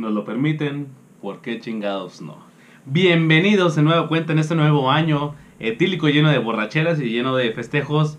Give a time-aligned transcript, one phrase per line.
[0.00, 0.88] nos lo permiten,
[1.20, 2.38] ¿por qué chingados no?
[2.86, 7.52] Bienvenidos de nueva cuenta en este nuevo año etílico lleno de borracheras y lleno de
[7.52, 8.18] festejos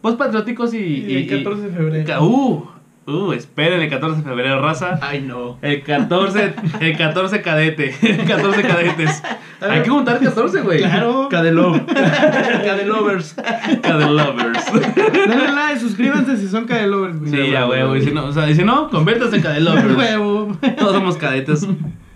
[0.00, 0.78] pues patrióticos y...
[0.78, 2.24] Y el 14 de febrero.
[2.24, 2.68] uh,
[3.06, 4.98] uh, esperen el 14 de febrero, raza.
[5.02, 5.58] Ay, no.
[5.62, 9.22] El 14, el 14 cadete, el 14 cadetes.
[9.60, 10.78] Hay que juntar 14, güey.
[10.78, 11.28] Claro.
[11.30, 11.86] Cadelov.
[11.86, 13.34] Cadelovers.
[13.82, 14.72] Cade lovers.
[14.72, 17.30] Denle like, suscríbanse si son cadelovers, güey.
[17.30, 17.98] Sí, ya, güey.
[17.98, 19.96] Y si no, o sea, y si no, conviértase en cade lovers.
[19.96, 20.56] Huevo.
[20.78, 21.66] Todos somos cadetes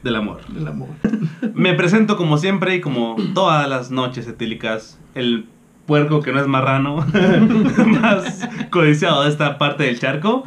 [0.02, 0.40] del amor.
[0.56, 0.88] El amor.
[1.54, 5.46] Me presento como siempre y como todas las noches etílicas, el
[5.86, 6.96] puerco que no es marrano,
[7.86, 10.44] más codiciado de esta parte del charco,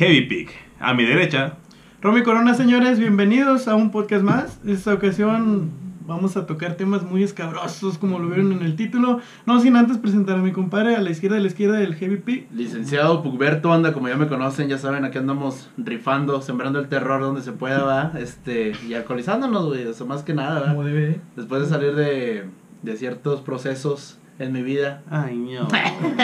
[0.00, 0.48] Heavy Pig.
[0.78, 1.58] A mi derecha,
[2.00, 4.58] Romy Corona, señores, bienvenidos a un podcast más.
[4.66, 5.68] Esta ocasión
[6.06, 9.20] vamos a tocar temas muy escabrosos, como lo vieron en el título.
[9.44, 12.16] No sin antes presentar a mi compadre a la izquierda, a la izquierda del Heavy
[12.16, 12.48] P.
[12.50, 17.20] Licenciado Pugberto, anda, como ya me conocen, ya saben, aquí andamos rifando, sembrando el terror
[17.20, 18.12] donde se pueda, ¿va?
[18.18, 20.86] Este, y alcoholizándonos, güey, eso más que nada, Como ¿va?
[20.86, 21.20] debe.
[21.36, 22.46] Después de salir de,
[22.80, 25.02] de ciertos procesos en mi vida.
[25.10, 25.68] Ay, no.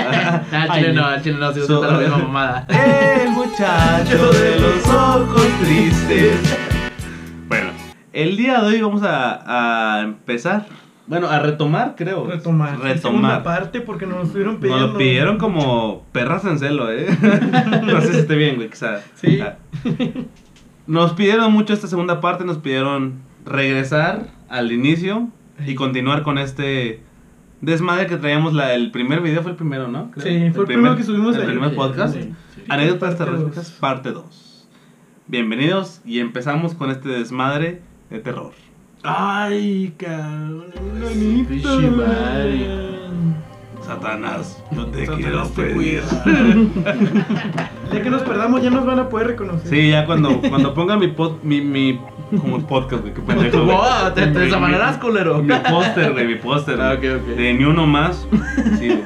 [0.52, 2.66] Al chile no, al chile no, si So- la misma mamada.
[3.22, 6.56] El muchacho de los ojos tristes.
[7.48, 7.70] Bueno,
[8.12, 10.66] el día de hoy vamos a, a empezar.
[11.06, 12.26] Bueno, a retomar, creo.
[12.26, 12.70] Retomar.
[12.70, 13.42] Segunda Retomar.
[13.44, 14.86] parte porque nos lo estuvieron Nos pidiendo.
[14.88, 17.06] lo pidieron como perras en celo, ¿eh?
[17.84, 19.00] no sé si esté bien, güey, quizá.
[19.14, 19.38] Sí.
[19.40, 19.56] Ah.
[20.86, 25.28] Nos pidieron mucho esta segunda parte, nos pidieron regresar al inicio
[25.64, 27.02] y continuar con este
[27.60, 28.52] desmadre que traíamos.
[28.54, 30.10] La, el primer video fue el primero, ¿no?
[30.10, 30.24] Creo.
[30.24, 31.48] Sí, fue el primero que subimos El ahí.
[31.48, 32.14] primer podcast.
[32.14, 32.22] Sí,
[32.54, 32.62] sí.
[32.68, 33.72] Anécdotas Parte terroríficas, dos.
[33.80, 34.68] parte 2.
[35.28, 38.52] Bienvenidos y empezamos con este desmadre de terror.
[39.02, 40.64] Ay, cabrón.
[43.82, 46.02] Satanás, yo te Satanás quiero te pedir.
[47.92, 49.68] Ya que nos perdamos, ya nos van a poder reconocer.
[49.70, 52.00] Sí, ya cuando, cuando ponga mi, pod, mi, mi
[52.40, 53.64] como podcast, güey, qué pendejo.
[53.64, 53.78] Güey.
[54.14, 55.42] te, te desamanarás, culero.
[55.42, 56.80] Mi póster, güey, mi póster.
[56.80, 57.10] Ah, güey.
[57.10, 57.28] ok, ok.
[57.36, 58.26] De ni uno más.
[58.78, 59.02] Sí, güey.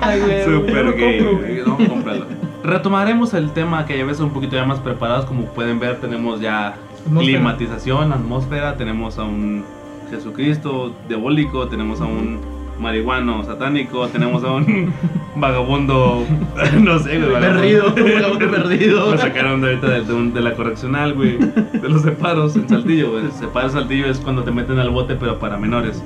[0.00, 1.62] Ay, güey, Super gay, compro, güey.
[1.64, 2.26] No, cómpralo.
[2.64, 5.24] Retomaremos el tema que ya ves un poquito ya más preparados.
[5.26, 6.74] Como pueden ver, tenemos ya
[7.06, 7.38] Atmósfera.
[7.38, 8.76] climatización, atmósfera.
[8.76, 9.64] Tenemos a un
[10.10, 11.68] Jesucristo diabólico.
[11.68, 12.40] Tenemos a un
[12.82, 14.06] marihuano satánico.
[14.08, 14.92] Tenemos a un
[15.36, 16.24] vagabundo.
[16.80, 17.40] No sé, güey.
[17.40, 19.10] Perdido, un vagabundo perdido.
[19.12, 21.38] Lo sacaron de ahorita de, de un- de la correccional, güey.
[21.38, 23.24] De los separos en Saltillo, güey.
[23.38, 26.02] Separos en Saltillo es cuando te meten al bote, pero para menores.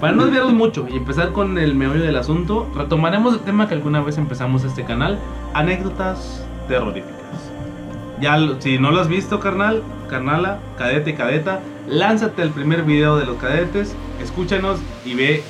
[0.00, 3.74] Para no desviarnos mucho y empezar con el meollo del asunto, retomaremos el tema que
[3.74, 5.18] alguna vez empezamos este canal:
[5.52, 7.14] anécdotas terroríficas.
[8.20, 13.26] Ya, si no lo has visto, carnal, carnala, cadete, cadeta, lánzate el primer video de
[13.26, 15.42] los cadetes, escúchanos y ve.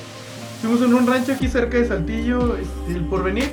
[0.61, 3.51] Estuvimos en un rancho aquí cerca de Saltillo, este, el porvenir.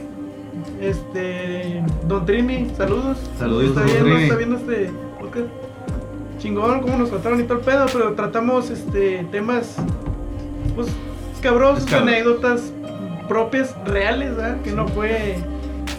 [0.78, 1.82] Este.
[2.06, 3.16] Don Trini, saludos.
[3.38, 4.22] Saludos, está don viendo, Trini.
[4.24, 5.46] está viendo este podcast.
[6.38, 9.76] Chingón, cómo nos trataron y todo el pedo, pero tratamos este temas
[10.76, 10.88] pues
[11.34, 12.14] escabrosos, Escabrosos.
[12.14, 12.72] anécdotas
[13.26, 14.60] propias, reales, ¿verdad?
[14.60, 15.36] Que no fue.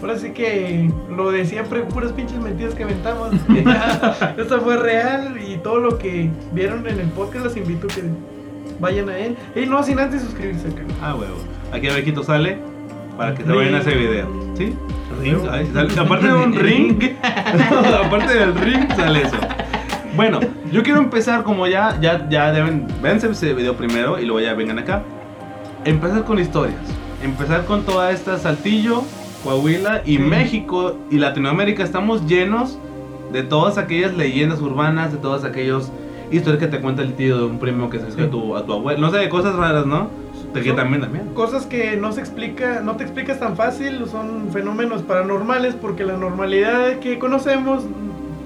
[0.00, 3.32] Ahora sí que lo de siempre, puras pinches mentiras que inventamos.
[4.38, 8.04] Esta fue real y todo lo que vieron en el podcast los invito a que
[8.80, 9.36] vayan a él.
[9.54, 10.82] Y no sin antes suscribirse acá.
[11.02, 11.36] Ah, huevo.
[11.72, 12.58] Aquí abajito sale
[13.16, 14.28] para que te vayan a ese video.
[14.56, 14.74] ¿Sí?
[15.22, 15.36] Ring.
[15.50, 16.00] Ahí sale.
[16.00, 16.98] Aparte de un ring,
[18.04, 19.36] aparte del ring sale eso.
[20.16, 20.40] Bueno,
[20.72, 24.54] yo quiero empezar como ya, ya, ya deben, véanse ese video primero y luego ya
[24.54, 25.02] vengan acá.
[25.84, 26.80] Empezar con historias.
[27.22, 29.02] Empezar con toda esta Saltillo,
[29.44, 30.18] Coahuila y Sí.
[30.18, 31.84] México y Latinoamérica.
[31.84, 32.78] Estamos llenos
[33.32, 35.92] de todas aquellas leyendas urbanas, de todas aquellos
[36.30, 38.20] historias que te cuenta el tío de un primo que se Sí.
[38.22, 39.00] a tu, a tu abuelo.
[39.00, 40.08] No sé, cosas raras, ¿no?
[40.54, 41.26] De que también, también.
[41.34, 46.16] Cosas que no se explica, no te explicas tan fácil, son fenómenos paranormales porque la
[46.16, 47.84] normalidad que conocemos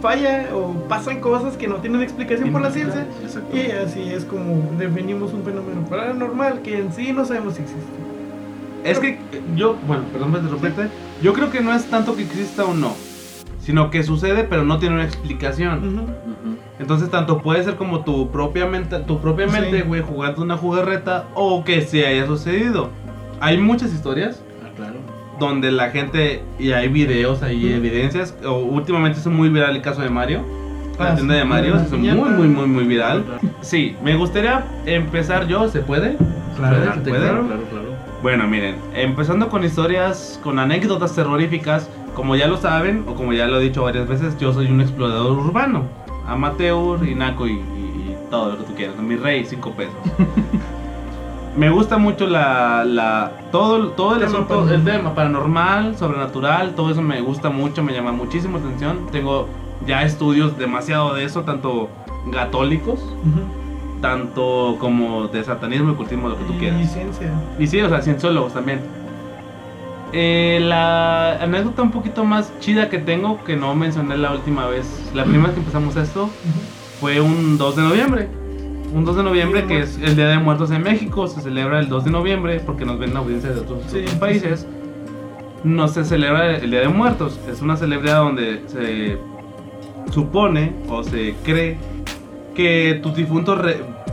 [0.02, 3.06] falla o pasan cosas que no tienen explicación por la ciencia.
[3.54, 7.88] Y así es como definimos un fenómeno paranormal que en sí no sabemos si existe.
[8.84, 9.18] Es que
[9.56, 10.88] yo, bueno, perdón por interrumpirte.
[11.22, 12.92] Yo creo que no es tanto que exista o no,
[13.64, 16.06] sino que sucede, pero no tiene una explicación.
[16.78, 19.82] Entonces, tanto puede ser como tu propia mente, tu propia mente, Sí.
[19.86, 22.90] güey, jugando una jugarreta o que se haya sucedido.
[23.40, 24.94] Hay muchas historias Ah, claro.
[25.38, 30.02] donde la gente, y hay videos, hay evidencias, o últimamente es muy viral el caso
[30.02, 30.42] de Mario.
[30.98, 33.24] La Ah, tienda sí, de Mario la es muy, muy, muy, muy viral.
[33.62, 36.16] Sí, me gustaría empezar yo, ¿se puede?
[36.56, 37.18] Claro, ¿Se puede?
[37.20, 37.88] claro, claro, claro.
[38.22, 43.46] Bueno, miren, empezando con historias, con anécdotas terroríficas, como ya lo saben, o como ya
[43.46, 45.82] lo he dicho varias veces, yo soy un explorador urbano,
[46.26, 49.94] amateur, y naco y, y- y todo lo que tú quieras, mi rey, cinco pesos.
[51.56, 54.84] Me gusta mucho la, la todo, todo el asunto, el paranormal.
[54.84, 59.06] tema paranormal, sobrenatural, todo eso me gusta mucho, me llama muchísimo atención.
[59.12, 59.46] Tengo
[59.86, 61.88] ya estudios demasiado de eso, tanto
[62.32, 62.98] católicos,
[64.00, 66.92] tanto como de satanismo y cultismo, lo que tú Y quieras.
[66.92, 67.30] ciencia.
[67.58, 68.80] Y sí, o sea, cienciólogos también.
[70.16, 75.10] Eh, la anécdota un poquito más chida que tengo, que no mencioné la última vez,
[75.12, 76.30] la primera vez que empezamos esto,
[77.00, 78.28] fue un 2 de noviembre.
[78.94, 81.88] Un 2 de noviembre que es el Día de Muertos en México, se celebra el
[81.88, 84.68] 2 de noviembre porque nos ven audiencias de otros, Sí, otros países.
[85.64, 89.18] No se celebra el Día de Muertos, es una celebridad donde se
[90.12, 91.76] supone o se cree
[92.54, 93.58] que tus difuntos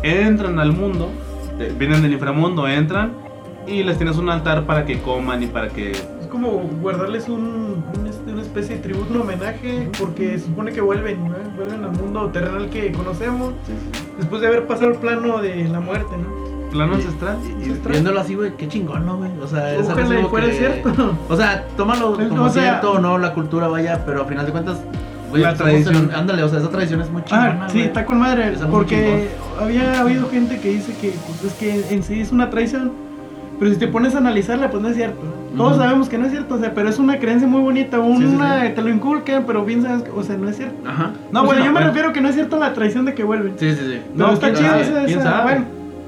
[0.02, 1.12] entran al mundo,
[1.60, 3.21] eh, vienen del inframundo, entran
[3.68, 5.92] y les tienes un altar para que coman y para que...
[5.92, 6.50] Es como
[6.82, 11.24] guardarles un, un, este, una especie de tributo, un homenaje, porque se supone que vuelven,
[11.28, 11.36] ¿no?
[11.56, 13.54] vuelven al mundo terrenal que conocemos,
[14.18, 16.70] después de haber pasado el plano de la muerte, ¿no?
[16.72, 17.38] Plano ancestral.
[17.44, 17.92] Y, y Ancestral.
[17.92, 19.30] viéndolo así, güey, qué chingón, ¿no, güey?
[19.44, 21.18] O sea, es algo fuera que- cierto.
[21.28, 24.26] O sea, tómalo El- como o sea- cierto o no, la cultura, vaya, pero a
[24.26, 24.80] final de cuentas,
[25.30, 26.12] güey, La tradición.
[26.16, 27.88] ándale, o sea, esa tradición es muy chingona, Ah, sí, güey.
[27.88, 29.28] está con madre, porque
[29.60, 32.94] había habido gente que dice que pues, es que en sí es una traición,
[33.62, 35.22] pero si te pones a analizarla, pues no es cierto.
[35.56, 38.02] Todos sabemos que no es cierto, o sea, pero es una creencia muy bonita, sí,
[38.26, 38.72] una sí.
[38.74, 40.76] te lo inculcan, pero bien sabes, que- o sea, no es cierto.
[40.90, 41.12] Ajá.
[41.32, 41.88] No, O bueno, sea, yo me bueno.
[41.90, 43.54] refiero que no es cierto la traición de que vuelven.
[43.58, 44.00] Sí, sí, sí.
[44.16, 45.44] No, está quién chido esa- sabe.
[45.44, 45.66] bueno,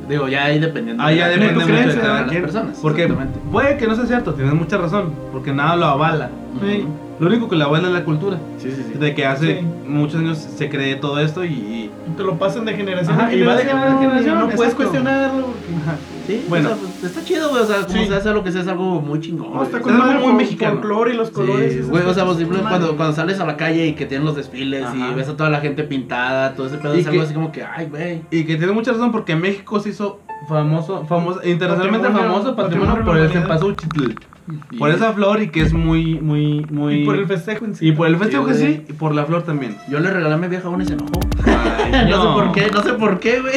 [0.09, 1.01] Digo, ya ahí dependiendo.
[1.01, 3.07] Ah, ya de- depende tu mucho de creencia, cada las personas, Porque
[3.51, 6.29] puede que no sea cierto, tienes mucha razón, porque nada lo avala.
[6.59, 6.85] sí.
[7.19, 8.37] Lo único que lo avala es la cultura.
[8.57, 8.97] Sí, sí, sí.
[8.99, 9.65] De que hace Sí.
[9.87, 11.49] muchos años se cree todo esto y...
[11.49, 14.55] y- te lo pasan de generación Ajá, en y va de generación, generación no generación,
[14.57, 15.45] puedes cuestionarlo.
[15.47, 15.95] porque- Ajá.
[16.27, 16.69] Sí, Bueno.
[16.69, 16.87] bueno.
[17.03, 17.61] está chido, güey.
[17.63, 18.05] O sea, como Sí.
[18.07, 19.53] se hace lo que sea, es algo muy chingón.
[19.53, 20.73] No, está Es con algo muy mexicano.
[20.75, 21.73] folclore y los colores.
[21.73, 23.87] Sí, güey, o sea, cosas, por ejemplo, está con cuando, cuando sales a la calle
[23.87, 24.95] y que tienen los desfiles Ajá.
[25.11, 27.51] y ves a toda la gente pintada, todo ese pedo Y es algo así como
[27.51, 28.21] que, ay, güey.
[28.31, 32.95] Y que tiene mucha razón porque México se hizo famoso, famoso internacionalmente Patrimonio- famoso patrimonio
[32.95, 34.32] patrimonio por el la
[34.71, 36.95] Y- Por esa flor y que es muy, muy, muy...
[37.01, 37.87] Y por el festejo en sí.
[37.87, 39.77] y por el festejo que Sí, y por la flor también.
[39.89, 41.11] Yo le regalé a mi vieja una y se enojó.
[41.45, 43.55] Ay, no, sé por qué, no sé por qué, güey.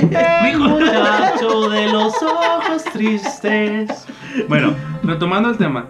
[0.53, 4.07] El muchacho de los ojos tristes.
[4.49, 5.87] Bueno, retomando el tema.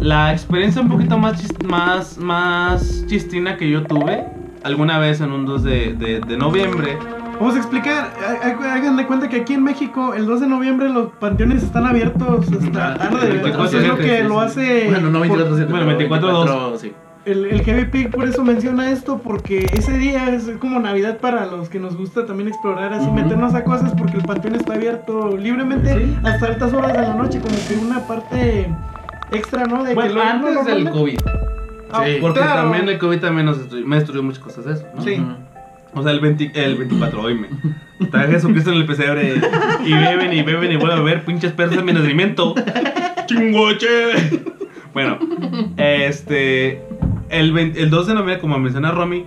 [0.00, 4.24] La experiencia un poquito más, chis- más, más chistina que yo tuve
[4.64, 6.98] alguna vez en un 2 de, de, de noviembre.
[7.38, 10.46] Vamos a explicar, há- há- hagan de cuenta que aquí en México el 2 de
[10.46, 13.42] noviembre los panteones están abiertos hasta tarde, el ¿verdad?
[13.42, 14.84] 24 O sea, es lo que sí, lo hace...
[14.90, 16.92] Bueno, no 24 7 Bueno, 24, sí.
[17.24, 21.46] El, el Heavy Pig por eso menciona esto, porque ese día es como Navidad para
[21.46, 25.34] los que nos gusta también explorar, así meternos a cosas, porque el panteón está abierto
[25.36, 26.18] libremente Sí.
[26.22, 28.70] hasta altas horas de la noche, como que una parte
[29.32, 29.82] extra, ¿no?
[29.82, 30.90] De que Bueno, lo- antes del.
[30.90, 31.18] COVID.
[31.92, 32.18] Ah, Sí.
[32.20, 32.62] Porque claro.
[32.62, 35.02] también el COVID también nos destruyó, me destruyó muchas cosas de eso, ¿no?
[35.02, 35.24] Sí.
[35.94, 37.48] O sea, el, 20 el 24, oíme.
[38.00, 39.34] Está Jesucristo en el pesebre
[39.84, 42.54] y beben y beben y vuelven a beber pinches perros en mi nacimiento.
[43.26, 44.42] ¡Chingoche!
[44.92, 45.18] Bueno,
[45.76, 46.82] este.
[47.30, 49.24] El, 20 el 2 de noviembre, como menciona Romy,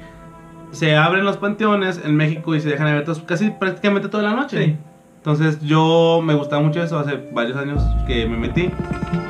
[0.72, 4.66] se abren los panteones en México y se dejan abiertos casi prácticamente toda la noche.
[4.66, 4.75] Sí.
[5.18, 8.70] Entonces yo me gustaba mucho eso hace varios años que me metí.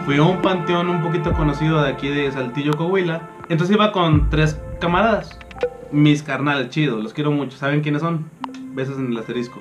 [0.06, 3.22] Fui a un panteón un poquito conocido de aquí de Saltillo, Coahuila.
[3.50, 5.40] Entonces iba con tres camaradas.
[5.92, 7.58] Mis carnales, chidos, los quiero mucho.
[7.58, 8.26] ¿Saben quiénes son?
[8.74, 9.60] Besos en el asterisco.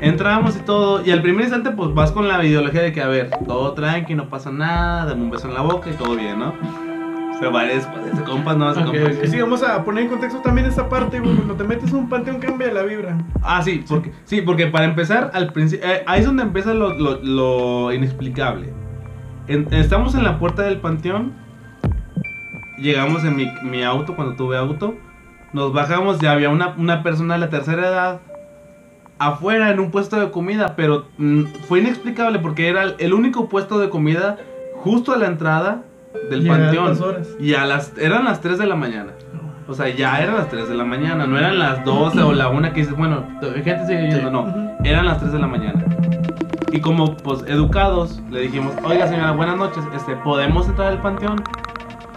[0.00, 1.04] Entramos y todo.
[1.04, 4.14] Y al primer instante, pues vas con la ideología de que, a ver, todo tranqui,
[4.14, 6.52] no pasa nada, dame un beso en la boca y todo bien, ¿no?
[7.38, 9.16] Se va después, se compas, no, se Ok, compas.
[9.18, 9.24] ok.
[9.26, 12.08] Sí, vamos a poner en contexto también esta parte, güey, cuando te metes a un
[12.08, 13.16] panteón cambia la vibra.
[13.42, 16.94] Ah, sí, porque, sí, porque para empezar, al principio, eh, ahí es donde empieza lo,
[16.94, 18.72] lo- lo inexplicable.
[19.48, 21.32] En- estamos en la puerta del panteón,
[22.78, 24.94] llegamos en mi, mi auto, cuando tuve auto,
[25.52, 28.20] nos bajamos, ya había una, una persona de la tercera edad
[29.18, 33.78] afuera en un puesto de comida, pero mm, fue inexplicable porque era el único puesto
[33.78, 34.36] de comida
[34.76, 35.82] justo a la entrada
[36.30, 37.02] del Y a panteón.
[37.02, 37.28] horas.
[37.40, 39.12] Y a las, eran las 3 de la mañana.
[39.68, 42.48] O sea, ya eran las 3 de la mañana, no eran las 12 o la
[42.48, 43.24] 1 que dices, bueno,
[43.64, 44.76] gente sigue yendo, no.
[44.84, 45.84] Eran las 3 de la mañana.
[46.70, 51.42] Y como, pues, educados, le dijimos, oiga señora, buenas noches, este, ¿podemos entrar al panteón?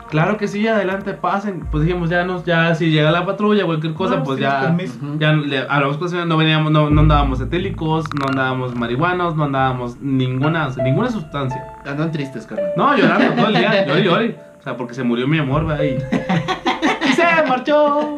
[0.10, 1.62] Claro que sí, adelante, pasen.
[1.72, 4.44] Pues dijimos, ya nos, ya si llega la patrulla o cualquier cosa, No, pues sí,
[4.44, 4.76] ya,
[5.20, 9.36] ya le hablamos con la señora, no veníamos, no, no andábamos etílicos, no andábamos marihuanos,
[9.36, 11.64] no andábamos ninguna, ninguna sustancia.
[11.86, 12.72] Andan tristes, carnal.
[12.76, 14.40] No, llorando todo el día, lloré, lloré.
[14.60, 15.84] O sea, porque se murió mi amor, ¿verdad?
[15.86, 18.18] Y, y se marchó.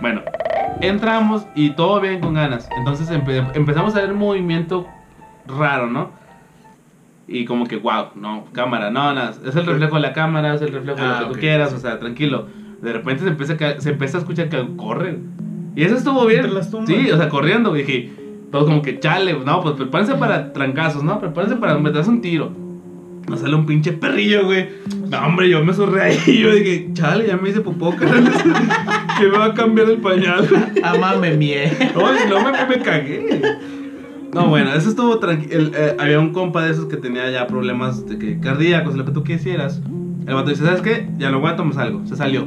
[0.00, 0.22] Bueno,
[0.80, 2.66] entramos y todo bien con ganas.
[2.78, 4.86] Entonces empe- empezamos a ver un movimiento
[5.46, 6.12] raro, ¿no?
[7.26, 10.62] Y como que, wow, no, cámara, no, nada, es el reflejo de la cámara, es
[10.62, 11.32] el reflejo de Ah, lo que ok.
[11.32, 12.46] tú quieras, o sea, tranquilo.
[12.82, 15.18] De repente se empieza a, se empieza a escuchar que corre.
[15.74, 16.40] Y eso estuvo bien.
[16.40, 16.88] Entre las tumbas.
[16.88, 17.74] Sí, o sea, corriendo.
[17.76, 18.12] Y dije,
[18.52, 21.18] todo como que chale, no, pues prepárense para trancazos, ¿no?
[21.18, 22.52] Prepárense para meterse un tiro.
[23.26, 24.68] Nos sale un pinche perrillo, güey.
[25.08, 26.18] No, hombre, yo me sorré ahí.
[26.42, 30.46] Yo dije, chale, ya me hice popó, que me va a cambiar el pañal.
[30.84, 31.72] Amame mie.
[31.94, 33.42] No, si no me, me cagué.
[34.34, 35.70] No, bueno, eso estuvo tranquilo.
[35.98, 39.22] había un compa de esos que tenía ya problemas de que cardíacos, lo que tú
[39.24, 39.80] quisieras.
[40.26, 41.08] El vato dice, ¿sabes qué?
[41.18, 42.06] Ya lo aguanto, me salgo.
[42.06, 42.46] Se salió.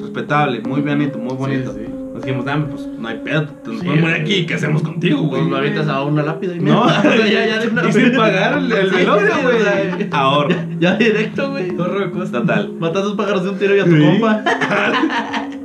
[0.00, 1.72] Respetable, muy bonito, muy bonito.
[1.72, 1.92] Sí, sí.
[2.14, 4.20] Nos dijimos, dame, pues no hay pedo, te nos Sí, podemos morir güey.
[4.20, 5.40] aquí, ¿qué hacemos contigo, güey?
[5.42, 8.58] Pues lo avientas a una lápida y No, ya, ya, de una y sin pagar
[8.58, 10.08] el, el velorio, güey.
[10.10, 10.54] Ahorro.
[10.80, 11.76] Ya directo, güey.
[11.76, 12.40] Torre de costa.
[12.40, 12.72] Total.
[12.78, 14.42] Matas dos pájaros de un tiro y a tu compa.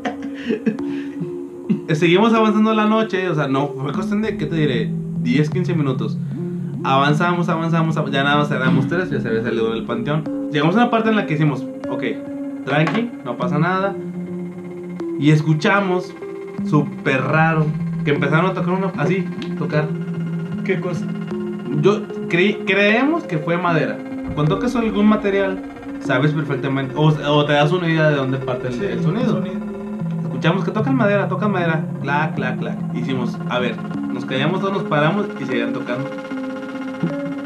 [1.87, 4.89] Eh, Seguimos avanzando la noche, o sea, no, fue cuestión de, ¿qué te diré?
[5.23, 6.17] 10, 15 minutos.
[6.83, 10.23] Avanzamos, avanzamos, av- ya nada más éramos tres, ya se había salido del panteón.
[10.51, 12.03] Llegamos a una parte en la que hicimos, ok,
[12.65, 13.95] tranqui, no pasa nada.
[15.19, 16.13] Y escuchamos,
[16.65, 17.65] súper raro,
[18.03, 19.25] que empezaron a tocar una, así,
[19.57, 19.87] tocar.
[20.65, 21.05] ¿Qué cosa?
[21.81, 23.97] Yo creí, creemos que fue madera.
[24.35, 25.61] Cuando tocas algún material,
[26.01, 29.41] sabes perfectamente, o, o te das una idea de dónde parte el, Sí, el sonido.
[30.43, 32.77] Escuchamos que tocan madera, tocan madera, clac, clac, clac.
[32.93, 36.09] Hicimos, a ver, nos callamos todos, nos paramos y seguían tocando.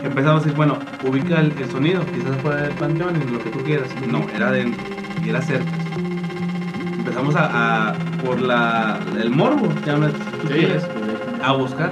[0.03, 3.51] Empezamos a decir, bueno, ubica el, el sonido, quizás fuera del panteón y lo que
[3.51, 3.95] tú quieras.
[3.95, 4.83] No, era dentro
[5.23, 5.77] y era cerca.
[6.97, 10.89] Empezamos a, a- por la, el morbo, llámale si tú quieres,
[11.43, 11.91] a buscar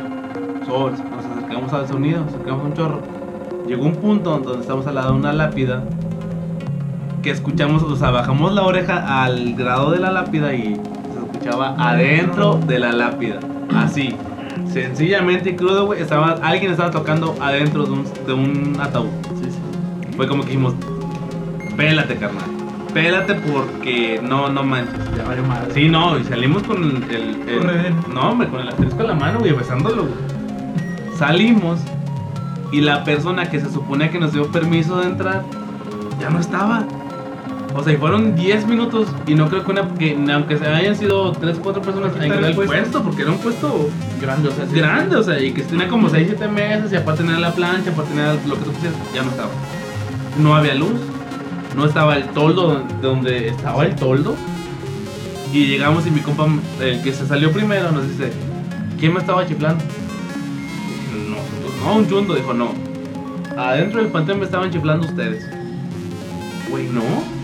[0.66, 1.00] sobres.
[1.04, 3.04] Nos acercamos al sonido, nos acercamos a un chorro.
[3.68, 5.84] Llegó un punto donde estamos al lado de una lápida
[7.26, 11.74] que escuchamos, o sea, bajamos la oreja al grado de la lápida y se escuchaba
[11.80, 13.40] adentro de la lápida.
[13.76, 14.16] Así,
[14.72, 16.02] sencillamente y crudo, güey.
[16.04, 19.08] Estaba, alguien estaba tocando adentro de un, de un ataúd.
[19.42, 20.12] Sí, sí.
[20.16, 20.76] Fue como que dijimos,
[21.76, 22.44] pélate, carnal.
[22.94, 24.94] Pélate porque no, no manches.
[25.18, 25.74] Ya valió madre.
[25.74, 27.04] Sí, no, y salimos con el.
[27.10, 27.96] el- el- Corredero.
[28.14, 30.14] no, hombre, con el asterisco en la mano, güey, besándolo, güey.
[31.18, 31.80] Salimos
[32.72, 35.42] y la persona que se suponía que nos dio permiso de entrar
[36.22, 36.84] ya no estaba.
[37.78, 40.96] O sea, y fueron 10 minutos y no creo que, una, que aunque se hayan
[40.96, 42.66] sido 3, 4 personas, quedó el puesto.
[42.66, 43.90] puesto, porque era un puesto
[44.22, 44.76] Grande, o sea, sí.
[44.76, 47.92] grande, o sea, y que tenía como 6, 7 meses y aparte tenía la plancha,
[47.92, 49.50] aparte tenía lo que tú quisieras, ya no estaba.
[50.42, 51.02] No había luz,
[51.76, 54.36] no estaba el toldo donde, estaba el toldo.
[55.52, 56.48] Y llegamos y mi compa,
[56.82, 58.32] el que se salió primero, nos dice,
[59.00, 59.84] ¿quién me estaba chiflando?
[61.30, 62.74] Nosotros, no, un chundo, dijo, no.
[63.58, 65.46] Adentro del panteón me estaban chiflando ustedes.
[66.70, 67.35] Güey, no.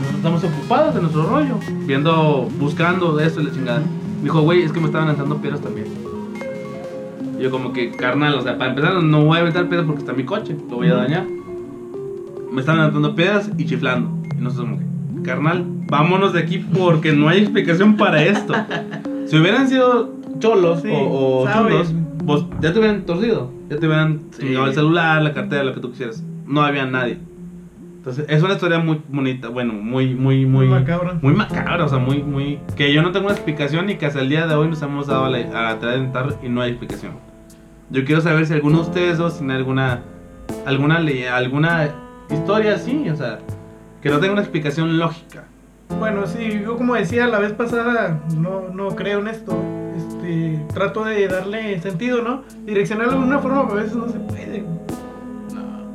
[0.00, 1.54] Nosotros estamos ocupados de nuestro rollo,
[1.86, 3.78] viendo, buscando de eso y la chingada.
[4.18, 5.86] Me dijo, güey, es que me estaban lanzando piedras también.
[7.38, 10.00] Y Yo como que, carnal, o sea, para empezar no voy a aventar piedras porque
[10.00, 11.26] está mi coche, lo voy a dañar.
[12.52, 14.10] Me están lanzando piedras y chiflando.
[14.36, 18.54] Y nosotros como que, carnal, vámonos de aquí porque no hay explicación para esto.
[19.26, 21.86] Si hubieran sido cholos Sí, o, o sabes.
[21.88, 21.94] chundos,
[22.26, 23.48] pues ya te hubieran torcido.
[23.68, 24.52] Ya te hubieran Sí.
[24.54, 26.24] el celular, la cartera, lo que tú quisieras.
[26.48, 27.18] No había nadie.
[28.00, 30.66] Entonces, es una historia muy bonita, bueno, muy, muy, muy...
[30.66, 31.18] Muy macabra.
[31.20, 32.58] Muy macabra, o sea, muy, muy...
[32.74, 35.06] Que yo no tengo una explicación y que hasta el día de hoy nos hemos
[35.06, 37.12] dado a la, a intentar y no hay explicación.
[37.90, 40.00] Yo quiero saber si alguno de ustedes dos tiene alguna...
[40.64, 40.96] Alguna,
[41.34, 41.90] alguna
[42.30, 43.40] historia así, o sea,
[44.00, 45.44] que no tenga una explicación lógica.
[45.98, 49.62] Bueno, sí, yo como decía la vez pasada, no, no creo en esto.
[49.94, 52.44] Este, trato de darle sentido, ¿no?
[52.64, 54.64] Direccionarlo de una forma, pero a veces no se puede.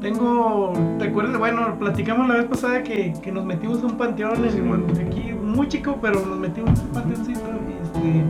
[0.09, 1.35] Tengo, ¿te acuerdas?
[1.39, 5.67] Bueno, platicamos la vez pasada que, que nos metimos a un panteón en- aquí, muy
[5.67, 8.23] chico, pero nos metimos a un panteoncito y este,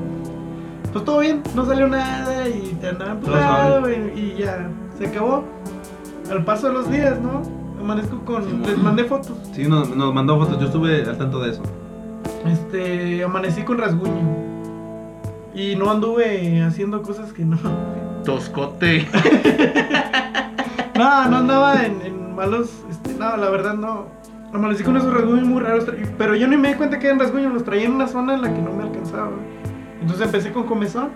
[0.93, 5.43] pues todo bien, no salió nada y te andaban emputado y, y ya, se acabó.
[6.31, 7.41] Al paso de los días, ¿no?
[7.77, 9.37] Amanezco con, les mandé fotos.
[9.51, 11.61] Sí, nos, nos mandó fotos, yo estuve al tanto de eso.
[12.45, 14.13] Este, amanecí con rasguño.
[15.53, 17.57] Y no anduve haciendo cosas que no.
[18.23, 19.05] Toscote.
[20.95, 22.69] No, no andaba en, en malos.
[22.89, 24.07] Este, no, la verdad no.
[24.53, 25.85] Amanecí con esos rasguños muy raros.
[26.17, 28.41] Pero yo ni me di cuenta que eran rasguños, los traía en una zona en
[28.41, 29.31] la que no me alcanzaba.
[30.01, 31.09] Entonces empecé con comezón.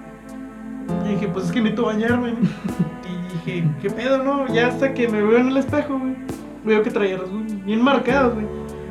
[1.06, 2.32] Y dije, pues es que necesito bañarme.
[2.32, 4.48] Y dije, ¿qué pedo, no?
[4.54, 6.16] Ya hasta que me veo en el espejo, güey.
[6.66, 7.64] Veo que traía rasguños.
[7.64, 8.46] Bien marcados, güey.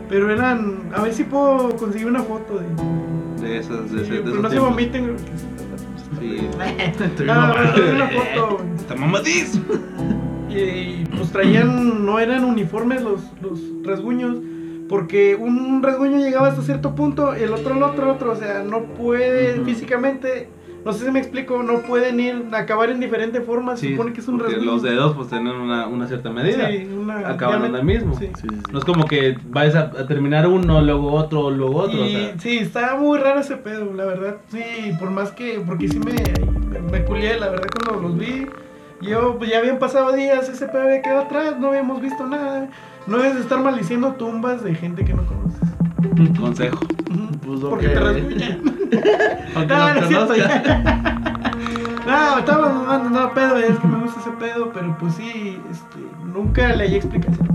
[0.08, 0.90] Pero eran.
[0.96, 3.42] A ver si puedo conseguir una foto de.
[3.46, 4.70] De esas, de, Sí, de pero esos no se tiempos.
[4.70, 5.18] vomiten, güey.
[6.20, 6.48] Sí.
[7.26, 8.74] No, pero una foto, güey.
[8.76, 9.64] Está mamadísimo.
[11.16, 14.36] Pues traían, no eran uniformes los, los rasguños,
[14.88, 18.62] porque un rasguño llegaba hasta cierto punto, el otro el otro, el otro, o sea,
[18.62, 19.64] no puede Ujú.
[19.66, 20.48] físicamente,
[20.84, 24.12] no sé si me explico, no pueden ir, acabar en diferente forma, se Sí, supone
[24.14, 24.64] que es un rasguño.
[24.64, 26.68] los dedos pues tienen una, una cierta medida.
[26.70, 28.16] Sí, una Acaban mismo.
[28.18, 28.26] Sí.
[28.26, 28.60] Sí, sí, sí.
[28.72, 31.98] No es como que vayas a, a terminar uno, luego otro, luego otro.
[32.06, 34.36] Y o sea, sí, estaba muy raro ese pedo, la verdad.
[34.50, 34.62] Sí,
[34.98, 36.14] por más que, porque sí me,
[36.90, 38.46] me culié, la verdad, cuando los vi.
[39.00, 42.68] Yo, pues ya habían pasado días, ese pedo había quedado atrás, no habíamos visto nada.
[43.06, 46.38] No debes de estar maldiciendo tumbas de gente que no conoces.
[46.38, 46.80] Consejo.
[47.44, 48.60] Pues, Porque te rasguñan.
[49.54, 50.62] Aunque No, no es cierto, conozca.
[50.64, 51.04] ya.
[52.06, 55.98] No, estaba mamando, no, pedo, es que me gusta ese pedo, pero pues sí, este,
[56.24, 57.48] nunca le hay explicación.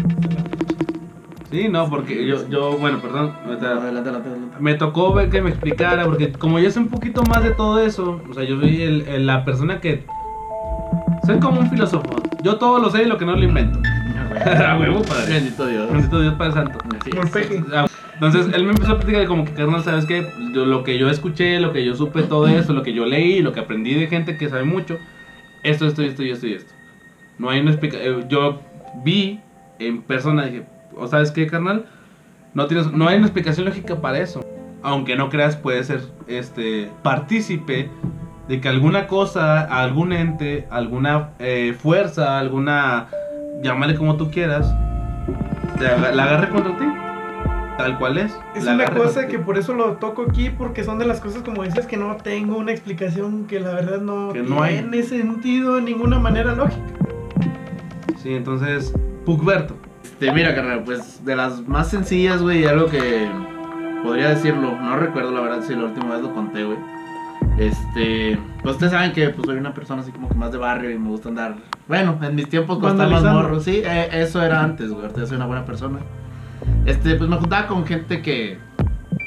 [1.52, 3.34] Sí, no, porque yo, yo bueno, perdón.
[3.46, 4.58] ahorita- Adelante, adelante, adelante.
[4.60, 7.80] Me tocó ver que me explicara, porque como yo sé un poquito más de todo
[7.80, 10.06] eso, o sea, yo soy el, el- la persona que...
[11.26, 12.10] Soy como un filósofo.
[12.44, 13.80] Yo todo lo sé y lo que no lo invento.
[14.46, 15.34] A huevo, padre.
[15.36, 15.90] Bendito Dios.
[15.90, 16.80] Bendito Dios Padre Santo.
[17.00, 17.64] Así es.
[17.74, 20.28] Ah, Entonces él me empezó a platicar de como que, carnal, ¿sabes qué?
[20.54, 23.42] Yo, lo que yo escuché, lo que yo supe, todo eso, lo que yo leí,
[23.42, 24.98] lo que aprendí de gente que sabe mucho,
[25.64, 26.74] esto, esto, esto y esto y esto.
[27.38, 28.28] No hay una explicación.
[28.28, 28.60] Yo
[29.04, 29.40] vi
[29.80, 30.66] en persona, dije,
[30.96, 31.86] ¿o sabes qué, carnal?
[32.54, 34.46] No, tienes, no hay una explicación lógica para eso.
[34.82, 37.90] Aunque no creas, puede ser este, partícipe
[38.48, 43.08] de que alguna cosa, algún ente, alguna eh, fuerza, alguna,
[43.62, 44.74] llámale como tú quieras,
[45.80, 46.86] te la agarre contra ti.
[47.78, 48.38] Tal cual es.
[48.56, 51.42] Es la una cosa que por eso lo toco aquí, porque son de las cosas
[51.42, 54.80] como dices que no tengo una explicación que la verdad no, Que no hay.
[54.80, 56.84] tiene sentido de ninguna manera lógica.
[58.22, 58.94] Sí, entonces,
[59.26, 59.76] Pugberto.
[60.04, 63.28] Este, mira, carnal, pues de las más sencillas, güey, algo que
[64.04, 66.78] podría decirlo, no recuerdo la verdad si la última vez lo conté, güey.
[67.58, 70.90] Este, pues ustedes saben que pues soy una persona así como que más de barrio
[70.90, 71.56] y me gusta andar,
[71.88, 75.38] bueno, en mis tiempos cuando más morro, sí, eh, eso era antes, güey, ahorita soy
[75.38, 76.00] una buena persona.
[76.86, 78.58] Este, pues me juntaba con gente que,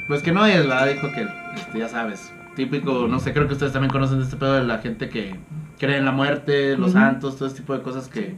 [0.07, 0.87] pues que no es, ¿verdad?
[0.87, 4.35] Dijo que, este, ya sabes, típico, no sé, creo que ustedes también conocen de este
[4.35, 5.39] pedo de la gente que
[5.79, 8.35] cree en la muerte, los santos, todo ese tipo de cosas que,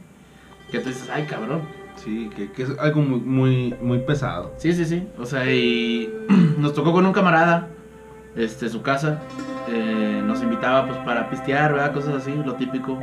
[0.70, 1.62] que tú dices, ay, cabrón.
[1.96, 4.54] Sí, que, que es algo muy, muy, muy pesado.
[4.56, 5.06] Sí, sí, sí.
[5.18, 6.10] O sea, y
[6.58, 7.68] nos tocó con un camarada,
[8.36, 9.20] este, su casa.
[9.70, 11.92] Eh, nos invitaba pues para pistear, ¿verdad?
[11.92, 12.98] Cosas así, lo típico.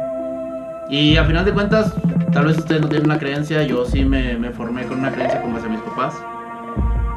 [0.89, 1.93] Y a final de cuentas,
[2.31, 5.41] tal vez ustedes no tienen una creencia, yo sí me, me formé con una creencia
[5.41, 6.15] como hacia mis papás.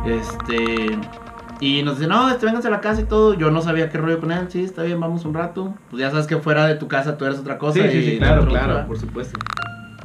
[0.07, 0.99] Este...
[1.63, 3.35] Y nos dice, no, este, vénganse a la casa y todo.
[3.35, 4.47] Yo no sabía qué rollo con él.
[4.49, 5.75] Sí, está bien, vamos un rato.
[5.91, 7.83] Pues ya sabes que fuera de tu casa tú eres otra cosa.
[7.83, 8.87] Sí, sí, y sí, claro, claro, otra.
[8.87, 9.39] por supuesto.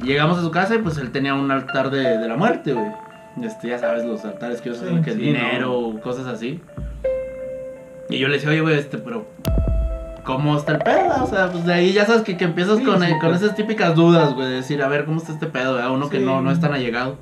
[0.02, 2.92] Llegamos a su casa y pues él tenía un altar de, de la muerte, güey.
[3.42, 6.60] Este, ya sabes, los altares que usan, Sí, que es sí, dinero, cosas así.
[8.08, 9.26] Y yo le decía, oye, güey, este, pero.
[10.24, 11.22] ¿Cómo está el pedo?
[11.22, 13.32] O sea, pues de ahí ya sabes que, que empiezas Sí, con, sí, eh, con
[13.32, 15.80] esas típicas dudas, güey, de decir, a ver, ¿cómo está este pedo?
[15.80, 17.16] A uno que no, no es tan allegado.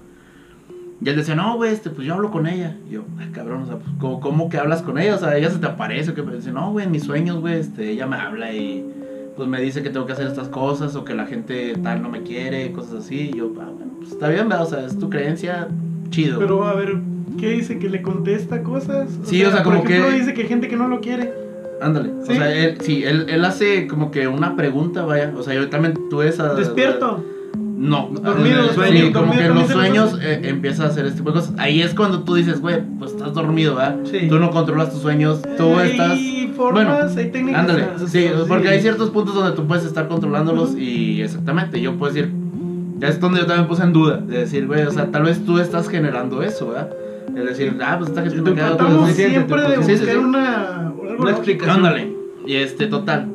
[1.03, 2.79] Y él decía, no, güey, este, pues yo hablo con ella.
[2.89, 5.17] Y yo, ay, cabrón, o sea, pues, ¿cómo, cómo que hablas con ella?
[5.17, 6.13] O sea, ella se te aparece.
[6.13, 6.23] o qué?
[6.23, 8.91] Dice, no, güey, en mis sueños, güey, este, ella me habla y
[9.37, 12.09] pues me dice que tengo que hacer estas cosas o que la gente tal no
[12.09, 13.31] me quiere, cosas así.
[13.35, 14.65] Y yo, ah, bueno, pues está bien, ¿verdad?
[14.65, 15.69] O sea, es tu creencia,
[16.11, 16.39] chido.
[16.39, 16.97] Pero a ver,
[17.39, 17.79] ¿qué dice?
[17.79, 19.09] ¿Que le contesta cosas?
[19.25, 21.33] Sí, o sea, por como ejemplo, que- dice que hay gente que no lo quiere.
[21.81, 22.11] Ándale.
[22.25, 22.33] ¿Sí?
[22.33, 25.33] O sea, él, sí, él, él hace como que una pregunta, vaya.
[25.37, 26.55] O sea, yo también tuve esa...
[26.55, 27.25] Despierto.
[27.77, 30.87] No, Dormido, en el sueño, sí, como dormido que en los sueños eh, empieza a
[30.87, 31.55] hacer este tipo de cosas.
[31.59, 33.97] Ahí es cuando tú dices, güey, pues estás dormido, ¿verdad?
[34.05, 34.29] Sí.
[34.29, 36.19] Tú no controlas tus sueños, tú hay estás...
[36.57, 37.61] formas, hay técnicas.
[37.61, 42.13] Ándale, sí, porque hay ciertos puntos donde tú puedes estar controlándolos y exactamente, yo puedo
[42.13, 42.33] decir,
[42.99, 45.45] ya es donde yo también puse en duda, de decir, güey, o sea, tal vez
[45.45, 46.91] tú estás generando eso, ¿verdad?
[47.37, 49.97] Es decir, ah, pues esta gente me queda Tratamos Sí, sí, siempre de sí, buscar
[49.97, 50.17] sí, sí.
[50.17, 51.29] una, algo Una lógico.
[51.31, 51.77] explicación.
[51.77, 52.13] Ándale.
[52.47, 53.29] Y este, total.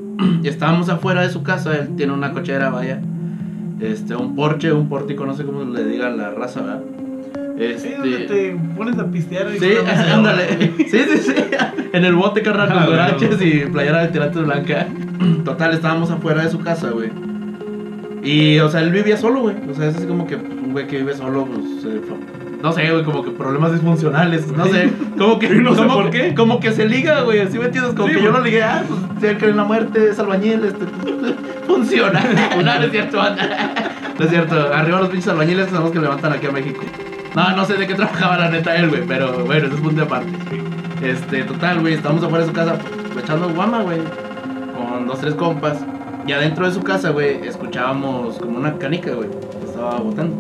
[0.44, 3.02] Y estábamos afuera de su casa, él tiene una cochera, vaya.
[3.80, 6.82] Este, un porche, un pórtico, no sé cómo le diga la raza, ¿verdad?
[7.78, 8.28] Sí, donde Este.
[8.52, 9.48] te pones a pistear.
[9.60, 9.72] Sí,
[10.14, 10.74] ándale.
[10.78, 11.34] Sí, sí, sí.
[11.92, 14.88] En el bote, carnal, Ah, con guaraches y playera de tirante blanca.
[15.46, 17.10] Total, estábamos afuera de su casa, güey.
[18.24, 19.56] Y, o sea, él vivía solo, güey.
[19.70, 21.66] O sea, es así como que un güey que vive solo, pues.
[22.06, 22.16] fa-
[22.62, 24.48] no sé, güey, como que problemas disfuncionales.
[24.52, 24.92] No sé.
[25.18, 25.50] Como que.
[25.62, 26.36] No sé como por que- qué.
[26.36, 27.48] Como que se liga, güey.
[27.50, 27.94] ¿Sí me entiendes?
[27.94, 28.84] Como Sí, que yo no ligué, ah,
[29.20, 30.86] pues cree en la muerte, es albañil, este.
[31.68, 32.22] Funciona.
[32.58, 33.72] no, no es cierto, banda.
[34.18, 34.74] No es cierto.
[34.74, 36.82] Arriba los pinches albañiles los que levantan aquí a México.
[37.36, 39.98] No, no sé de qué trabajaba la neta él, güey, pero bueno, eso es punto
[39.98, 40.32] de aparte.
[41.02, 42.76] Este, total, güey, estamos afuera de su casa
[43.14, 44.00] pues, echando guama, güey,
[44.76, 45.78] con dos, tres compas.
[46.28, 49.30] Y adentro de su casa, güey, escuchábamos como una canica, güey,
[49.64, 50.36] estaba botando.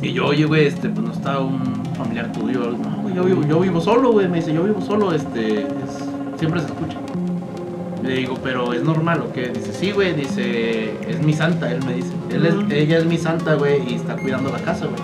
[0.00, 2.72] Y yo, oye, güey, este, pues no está un familiar tuyo.
[2.72, 6.04] No, güey, yo vivo, yo vivo solo, güey, me dice, yo vivo solo, este, es-
[6.38, 6.98] siempre se escucha.
[8.02, 9.48] Le digo, pero es normal, ¿o qué?
[9.48, 12.12] Dice, sí, güey, dice, es mi santa, él me dice.
[12.30, 15.00] Él es, ella es mi santa, güey, y está cuidando la casa, güey.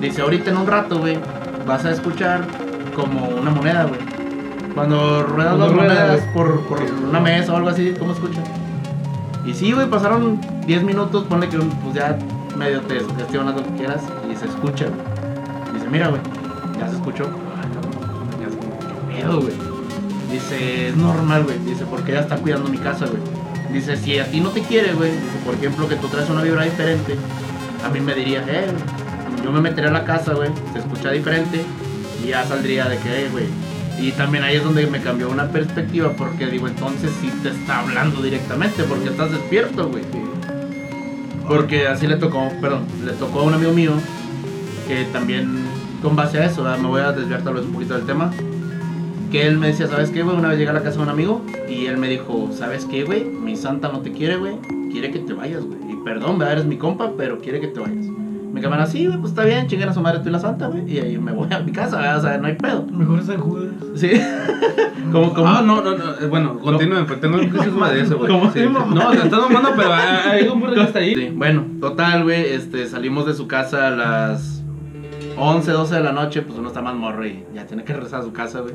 [0.00, 1.18] Dice, ahorita en un rato, güey,
[1.66, 2.42] vas a escuchar
[2.94, 4.00] como una moneda, güey.
[4.74, 8.44] Cuando ruedas las monedas por, por una mesa o algo así, ¿cómo escuchas?
[9.44, 12.16] Y sí, güey, pasaron 10 minutos, ponle que pues ya
[12.56, 14.02] medio te sugestionas lo que quieras
[14.38, 15.74] se escucha, güey.
[15.74, 16.20] Dice, mira, güey,
[16.78, 17.24] ya se escuchó.
[17.24, 19.52] Ay, cabrón, ya se- ¿Qué pedo, güey?
[20.32, 21.58] Dice, es normal, güey.
[21.66, 23.20] Dice, porque ella está cuidando mi casa, güey.
[23.72, 25.10] Dice, si a ti no te quiere, güey,
[25.44, 27.16] por ejemplo, que tú traes una vibra diferente,
[27.84, 28.66] a mí me diría, eh,
[29.44, 31.62] yo me metería a la casa, güey, se escucha diferente
[32.24, 33.44] y ya saldría de que, eh, güey.
[34.00, 37.80] Y también ahí es donde me cambió una perspectiva porque digo, entonces sí te está
[37.80, 40.02] hablando directamente porque estás despierto, güey.
[41.46, 43.92] Porque así le tocó, perdón, le tocó a un amigo mío
[44.88, 45.64] que también
[46.02, 46.78] con base a eso, ¿verdad?
[46.78, 48.30] me voy a desviar tal vez un poquito del tema.
[49.30, 50.34] Que él me decía, ¿sabes qué, güey?
[50.36, 53.04] Una vez llegué a la casa de un amigo y él me dijo, ¿sabes qué,
[53.04, 53.24] güey?
[53.24, 54.54] Mi santa no te quiere, güey.
[54.90, 55.78] Quiere que te vayas, güey.
[55.92, 56.54] Y perdón, ¿verdad?
[56.54, 58.06] Eres mi compa, pero quiere que te vayas.
[58.50, 60.68] Me quedan así, güey, pues está bien, chinguen a su madre tú y la santa,
[60.68, 60.90] güey.
[60.90, 62.18] Y ahí me voy a mi casa, ¿verdad?
[62.18, 62.86] O sea, no hay pedo.
[62.90, 63.68] Mejor San Judas.
[63.94, 64.10] Sí.
[65.12, 65.46] como, como.
[65.46, 66.04] Ah, no, no, no.
[66.18, 68.32] eh, Bueno, continúen, pues tengo que decir de eso, güey.
[68.32, 68.50] ¿Cómo?
[68.50, 68.60] Sí.
[68.66, 71.14] No, te estás mamando, pero hay hay un burro que está ahí.
[71.14, 74.57] Sí, bueno, total, güey, este, salimos de su casa a las
[75.38, 78.20] 11, 12 de la noche, pues uno está más morro y ya tiene que regresar
[78.20, 78.74] a su casa, güey.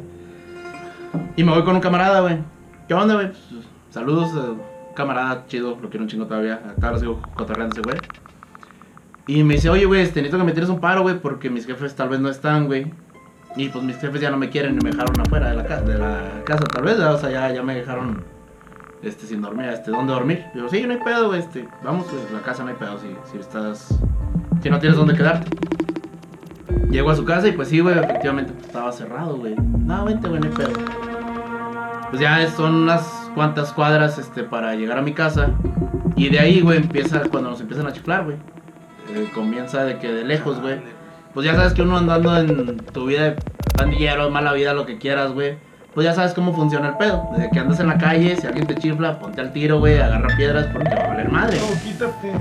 [1.35, 2.37] Y me voy con un camarada, güey.
[2.87, 3.27] ¿Qué onda, güey?
[3.27, 4.57] Pues, saludos, eh,
[4.95, 6.61] camarada chido, lo quiero un chingo todavía.
[6.77, 7.97] Acá sigo cotorreando ese güey.
[9.27, 11.65] Y me dice, oye, güey, este, necesito que me tires un paro, güey, porque mis
[11.65, 12.91] jefes tal vez no están, güey.
[13.55, 15.81] Y pues mis jefes ya no me quieren y me dejaron afuera de la, ca-
[15.81, 18.23] de la casa, tal vez, o sea, ya, ya me dejaron
[19.03, 20.45] este, sin dormir, este, ¿dónde dormir?
[20.55, 23.95] Digo, sí, no hay pedo, este, vamos, la casa no hay pedo, si, si estás,
[24.63, 25.51] si no tienes dónde quedarte.
[26.89, 29.55] Llego a su casa y pues sí, güey, efectivamente pues, estaba cerrado, güey.
[29.55, 30.73] No, vente, güey, no hay pedo.
[32.09, 35.49] Pues ya son unas cuantas cuadras, este, para llegar a mi casa.
[36.15, 38.37] Y de ahí, güey, empieza, cuando nos empiezan a chiflar, güey.
[39.15, 40.79] Eh, comienza de que de lejos, güey.
[41.33, 43.35] Pues ya sabes que uno andando en tu vida de
[43.75, 45.57] pandillero, mala vida, lo que quieras, güey.
[45.93, 47.29] Pues ya sabes cómo funciona el pedo.
[47.33, 50.27] Desde que andas en la calle, si alguien te chifla, ponte al tiro, güey, agarra
[50.35, 51.57] piedras porque va a valer madre.
[51.59, 52.31] No, quítate.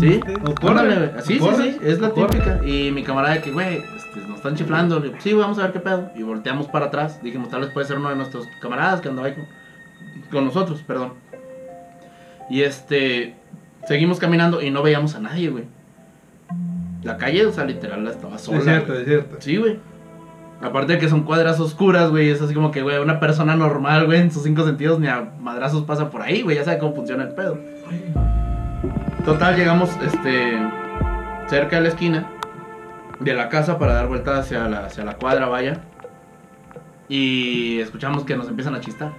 [0.00, 0.20] ¿Sí?
[0.60, 0.80] Corre.
[0.80, 1.22] Ándale, güey.
[1.22, 2.60] Sí, sí, sí, es la típica.
[2.64, 5.00] Y mi camarada de que, güey, este, nos están chiflando.
[5.00, 6.10] Le digo, sí, vamos a ver qué pedo.
[6.14, 7.22] Y volteamos para atrás.
[7.22, 9.46] Dijimos, tal vez puede ser uno de nuestros camaradas que andaba ahí con,
[10.30, 11.12] con nosotros, perdón.
[12.48, 13.34] Y este,
[13.86, 15.64] seguimos caminando y no veíamos a nadie, güey.
[17.02, 18.58] La calle, o sea, literal, la estaba sola.
[18.58, 19.36] Es cierto, es cierto.
[19.40, 19.78] Sí, güey.
[20.60, 24.06] Aparte de que son cuadras oscuras, güey, es así como que, güey, una persona normal,
[24.06, 26.94] güey, en sus cinco sentidos, ni a madrazos pasa por ahí, güey, ya sabe cómo
[26.94, 27.58] funciona el pedo.
[29.24, 30.58] Total, llegamos, este,
[31.48, 32.30] cerca de la esquina
[33.20, 35.80] de la casa para dar vuelta hacia la, hacia la cuadra, vaya.
[37.08, 39.12] Y escuchamos que nos empiezan a chistar.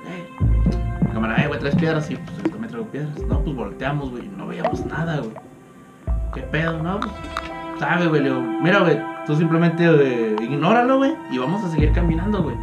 [1.13, 3.21] Cámara, eh, güey, traes piedras, sí, pues yo traigo piedras.
[3.27, 5.33] No, pues volteamos, güey, no veíamos nada, güey.
[6.33, 6.81] ¿Qué pedo?
[6.81, 7.11] No, pues,
[7.79, 11.91] sabe, güey, le digo, mira, güey, tú simplemente eh, ignóralo, güey, y vamos a seguir
[11.91, 12.55] caminando, güey.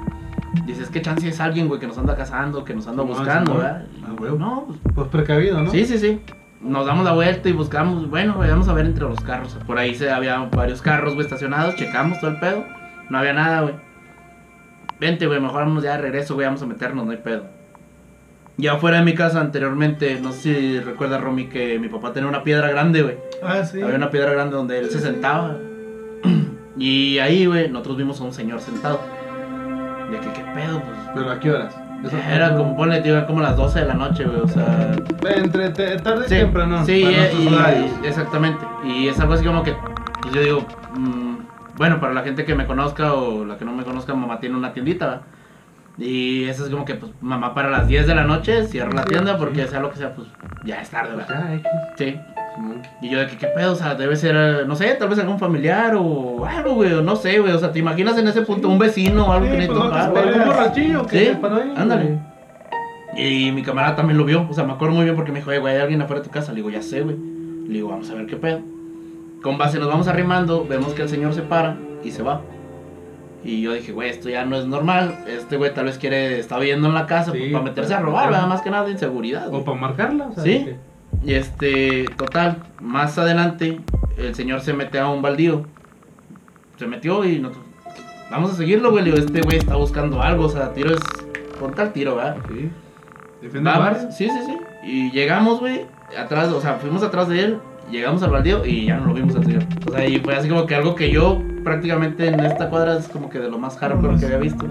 [0.66, 3.54] Dices, ¿qué chance es alguien, güey, que nos anda cazando, que nos anda No, buscando.
[3.54, 3.86] ¿verdad?
[4.04, 4.08] Ah.
[4.38, 5.70] No, pues Pues precavido, ¿no?
[5.70, 6.20] Sí, sí, sí.
[6.60, 9.58] Nos damos la vuelta y buscamos, bueno, güey, vamos a ver entre los carros.
[9.66, 12.64] Por ahí se había varios carros, güey, estacionados, checamos todo el pedo.
[13.10, 13.74] No había nada, güey.
[15.00, 17.46] Vente, güey, mejor vamos ya de regreso, güey, vamos a meternos, no hay pedo.
[18.58, 22.28] Ya afuera de mi casa anteriormente, no sé si recuerdas, Romy, que mi papá tenía
[22.28, 23.16] una piedra grande, güey.
[23.42, 23.80] Ah, sí.
[23.80, 25.56] Había una piedra grande donde él se sentaba.
[26.78, 28.98] Y ahí, güey, nosotros vimos a un señor sentado.
[30.10, 30.80] De que, ¿qué pedo?
[30.80, 31.76] Pues ¿Pero a qué horas?
[32.30, 34.90] Era como, ponle, tío, era como las 12 de la noche, güey, o sea...
[35.36, 36.84] Entre tarde y Sí, temprano.
[36.86, 38.64] sí, y- exactamente.
[38.84, 39.74] Y es algo así como que,
[40.22, 41.34] pues yo digo, mm,
[41.76, 44.56] bueno, para la gente que me conozca o la que no me conozca, mamá tiene
[44.56, 45.22] una tiendita, ¿va?
[45.98, 49.04] Y eso es como que, pues, mamá para las 10 de la noche cierra la
[49.04, 50.26] tienda porque sea lo que sea, pues,
[50.64, 51.60] ya es tarde, ¿verdad?
[51.96, 52.16] Sí.
[53.00, 53.72] Y yo de que, ¿qué pedo?
[53.72, 57.16] O sea, debe ser, no sé, tal vez algún familiar o algo, güey, o no
[57.16, 57.52] sé, güey.
[57.52, 59.84] O sea, ¿te imaginas en ese punto un vecino o algo Sí, que pues, no.
[59.86, 61.74] ¿Un borrachillo que Sí, ahí?
[61.76, 62.18] ándale.
[63.16, 64.46] Y mi camarada también lo vio.
[64.48, 66.26] O sea, me acuerdo muy bien porque me dijo, "Eh, güey, hay alguien afuera de
[66.28, 66.52] tu casa.
[66.52, 67.16] Le digo, ya sé, güey.
[67.66, 68.60] Le digo, vamos a ver qué pedo.
[69.42, 72.40] Con base nos vamos arrimando, vemos que el señor se para y se va.
[73.44, 75.24] Y yo dije, güey, esto ya no es normal.
[75.26, 78.00] Este güey tal vez quiere, está viviendo en la casa Sí, pues, para meterse a
[78.00, 78.30] robar.
[78.30, 78.46] ¿verdad?
[78.46, 79.48] Más que nada de inseguridad.
[79.48, 79.64] O güey.
[79.64, 80.64] para marcarla, o sea, Sí.
[80.64, 80.76] que-
[81.24, 83.80] Y este, total, más adelante,
[84.16, 85.66] el señor se mete a un baldío.
[86.78, 87.64] Se metió y nosotros,
[88.30, 89.08] vamos a seguirlo, güey.
[89.10, 91.00] Este güey está buscando algo, o sea, tiro es,
[91.60, 92.36] con tal tiro, ¿verdad?
[92.48, 92.70] Sí.
[93.42, 94.56] Defiende el sí, sí, sí.
[94.84, 95.82] Y llegamos, güey,
[96.18, 97.58] atrás, o sea, fuimos atrás de él,
[97.90, 99.64] llegamos al baldío y ya no lo vimos al señor.
[99.86, 103.08] O sea, y fue así como que algo que yo prácticamente en esta cuadra es
[103.08, 104.66] como que de lo más hardcore que había visto.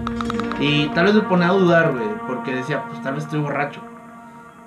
[0.60, 3.82] Y tal vez me pone a dudar, güey, porque decía, pues tal vez estoy borracho.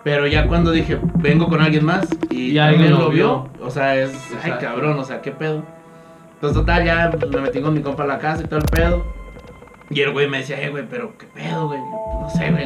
[0.03, 3.67] Pero ya cuando dije, vengo con alguien más y, Y alguien lo vio, vio.
[3.67, 5.63] o sea, es, ay cabrón, o sea, qué pedo.
[6.35, 9.24] Entonces, total, ya me metí con mi compa a la casa y todo el pedo.
[9.90, 11.81] Y el güey me decía, eh, güey, pero qué pedo, güey.
[11.81, 12.64] No sé, güey.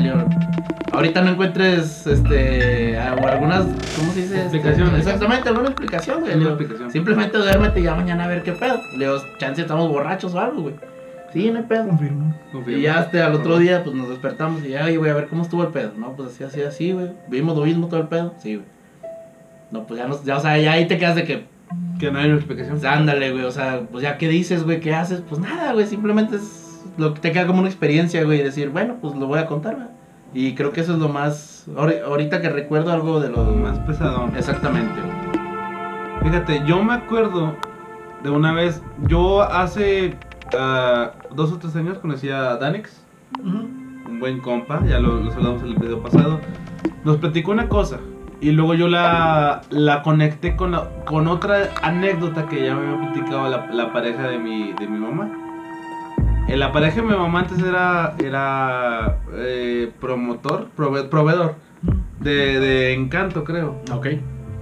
[0.93, 3.65] Ahorita no encuentres, este, algunas,
[3.97, 4.35] ¿cómo se dice?
[4.45, 5.07] Este, Explicaciones.
[5.07, 6.33] exactamente, alguna explicación, güey.
[6.33, 6.91] Una Le digo, explicación.
[6.91, 8.81] Simplemente duérmete y ya mañana a ver qué pedo.
[8.97, 10.75] Le digo, chance estamos borrachos o algo, güey.
[11.33, 11.89] Sí, no hay pedo.
[11.89, 12.35] Confirmo.
[12.67, 15.29] Y ya hasta al otro día, pues nos despertamos y ya, "Ay, güey, a ver
[15.29, 15.93] cómo estuvo el pedo.
[15.99, 17.09] No, pues así, así, así, güey.
[17.29, 18.35] Vimos lo mismo todo el pedo.
[18.39, 18.67] Sí, güey.
[19.71, 21.45] No, pues ya, nos, ya, o sea, ya ahí te quedas de que,
[22.01, 22.79] Que no hay una explicación.
[22.79, 23.45] pues ándale, güey.
[23.45, 24.81] O sea, pues ya, ¿qué dices, güey?
[24.81, 25.21] ¿Qué haces?
[25.29, 25.87] Pues nada, güey.
[25.87, 28.43] Simplemente es lo que te queda como una experiencia, güey.
[28.43, 29.89] Decir, bueno, pues lo voy a contar, güey.
[30.35, 31.67] Y creo que eso es lo más.
[31.75, 34.37] ahori- Ahorita que recuerdo algo de lo Más pesadón.
[34.37, 35.19] Exactamente, güey.
[36.23, 37.55] Fíjate, yo me acuerdo
[38.23, 40.17] de una vez, yo hace
[40.59, 43.01] ah, dos o tres años conocí a Danix,
[43.43, 46.41] un buen compa, ya lo, lo hablamos en el video pasado.
[47.05, 48.01] Nos platicó una cosa
[48.41, 53.13] y luego yo la, la conecté con, la- con otra anécdota que ya me había
[53.13, 55.31] platicado la, la pareja de mi, de mi mamá.
[56.49, 61.57] Eh, la pareja de mi mamá antes era, era eh, promotor, prove- proveedor
[62.21, 63.81] de, de Encanto, creo.
[63.93, 64.07] Ok.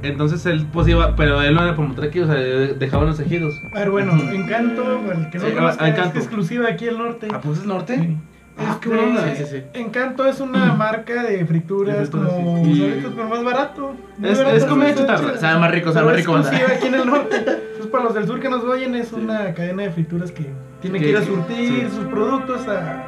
[0.02, 3.54] Entonces él pues iba, pero él no era promotor aquí, o sea, dejaba los ejidos.
[3.74, 4.12] A ver, bueno.
[4.32, 7.28] Encanto, el que no Sí, conozca, ah, es exclusiva aquí al norte.
[7.42, 7.96] pues es norte?
[7.98, 8.16] Sí.
[8.58, 9.34] Ah, qué onda.
[9.34, 9.62] Sí, sí, sí.
[9.74, 12.80] Encanto es una marca de frituras, De frituras, como sí.
[12.80, 13.94] Sabritas, pero más barato.
[14.22, 15.38] Es- barato, es comida está chatarra.
[15.38, 17.36] Sabe más rico, sabe más rico, exclusiva aquí en el norte.
[17.36, 20.46] Entonces, para los del sur que nos oyen, es una cadena de frituras que
[20.90, 21.96] tienen que Que- ir a que- surtir sí.
[21.96, 23.02] sus productos a.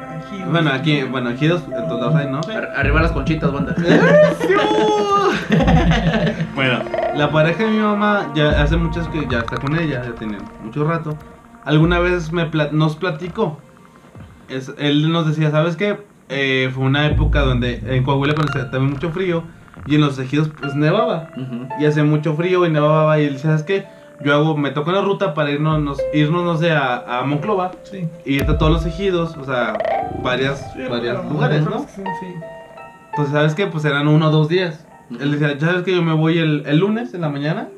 [0.51, 2.39] Bueno, aquí, bueno, ejidos en todos lados hay, ¿no?
[2.55, 3.75] Ar- arriba las conchitas, banda.
[6.55, 6.79] Bueno,
[7.15, 10.37] la pareja de mi mamá ya hace muchas que ya está con ella, ya tiene
[10.63, 11.17] mucho rato.
[11.63, 13.59] Alguna vez me pla- nos platicó.
[14.49, 15.99] Es, él nos decía, ¿sabes qué?
[16.29, 19.43] Eh, fue una época donde en Coahuila cuando hacía también mucho frío
[19.85, 21.29] y en los ejidos pues nevaba.
[21.79, 23.85] Y hace mucho frío y nevaba y él decía, ¿sabes qué?
[24.23, 27.71] Yo hago, me tocó una ruta para irnos, nos- irnos no sé, a, a Monclova
[27.83, 28.07] Sí.
[28.25, 29.77] y a todos los ejidos, o sea,
[30.21, 31.79] varias, Sí, varias lugares, ¿no?
[31.87, 32.27] Sí, sí.
[33.11, 33.67] Entonces, ¿sabes qué?
[33.67, 34.85] Pues eran uno o dos días.
[35.19, 37.69] Él decía, ¿sabes que Yo me voy el, el lunes en la mañana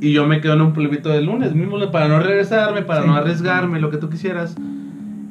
[0.00, 3.08] y yo me quedo en un pueblito del lunes, mismo para no regresarme, para Sí.
[3.08, 4.54] no arriesgarme, lo que tú quisieras.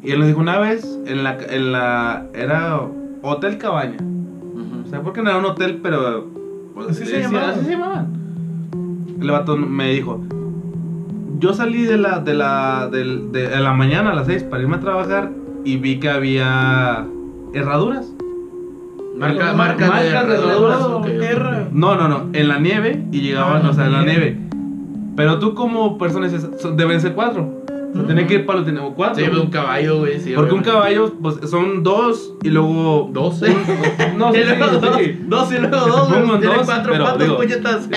[0.03, 2.81] Y él nos dijo una vez, en la, en la, era
[3.21, 3.97] Hotel Cabaña.
[3.99, 4.83] Ujú.
[4.85, 6.27] O sea, porque no era un hotel, pero...
[6.75, 7.49] pues, Así se llamaba.
[7.49, 8.26] Así se llamaban.
[9.21, 10.21] El vato me dijo,
[11.39, 14.75] yo salí de la, de la, de, de la mañana a las 6 para irme
[14.77, 15.31] a trabajar
[15.65, 17.05] y vi que había
[17.53, 18.11] herraduras.
[19.17, 20.79] Marca, Marcas marca de herraduras.
[21.71, 24.37] No, no, no, en la nieve y llegaban, Ah, o sea, en la nieve.
[25.15, 27.63] Pero tú como persona dices, "Son- deben ser cuatro.
[27.89, 29.23] O sea, tiene que ir para los tiene- cuatro.
[29.25, 30.19] Sí, un caballo, güey.
[30.19, 33.09] Sí, Porque un caballo, pues son dos y luego.
[33.13, 33.55] Doce.
[34.17, 35.19] No, sí, y luego sí, dos, sí.
[35.27, 36.39] dos y luego dos, güey.
[36.39, 37.89] Tiene dos, cuatro pero patas, puñetas.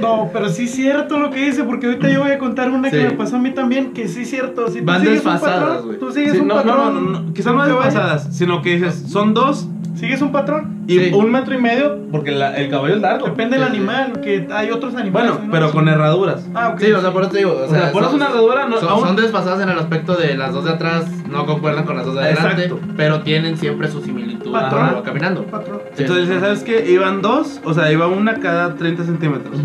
[0.00, 2.90] No, pero sí es cierto lo que dice, porque ahorita yo voy a contar una
[2.90, 4.68] que me pasó a mí también, que sí es cierto.
[4.68, 5.98] Si Van desfasadas, patrón, güey.
[5.98, 7.12] tú sigues Sí, un no, no, patrón.
[7.12, 9.68] no, no, quizás no desfasadas, sino que dices, son dos
[9.98, 10.78] Sigues un patrón.
[10.88, 11.10] y Sí.
[11.12, 13.26] un metro y medio, porque la- el caballo es largo.
[13.26, 13.76] Depende del Sí, sí.
[13.76, 15.32] animal, que hay otros animales.
[15.32, 15.52] Bueno, ¿no?
[15.52, 16.48] pero con herraduras.
[16.54, 16.80] Ah, ok.
[16.80, 17.50] Sí, o sea, por eso te digo.
[17.52, 20.14] O O sea, pones son- una herradura, no, son, aún- son desfasadas en el aspecto
[20.14, 22.80] de las dos de atrás no concuerdan con las dos de adelante, Exacto.
[22.96, 24.94] pero tienen siempre su similitud Patrón.
[24.96, 25.42] va caminando.
[25.44, 25.80] Patrón.
[25.98, 26.90] Entonces, ¿sabes qué?
[26.90, 29.58] Iban dos, o sea, iba una cada 30 centímetros.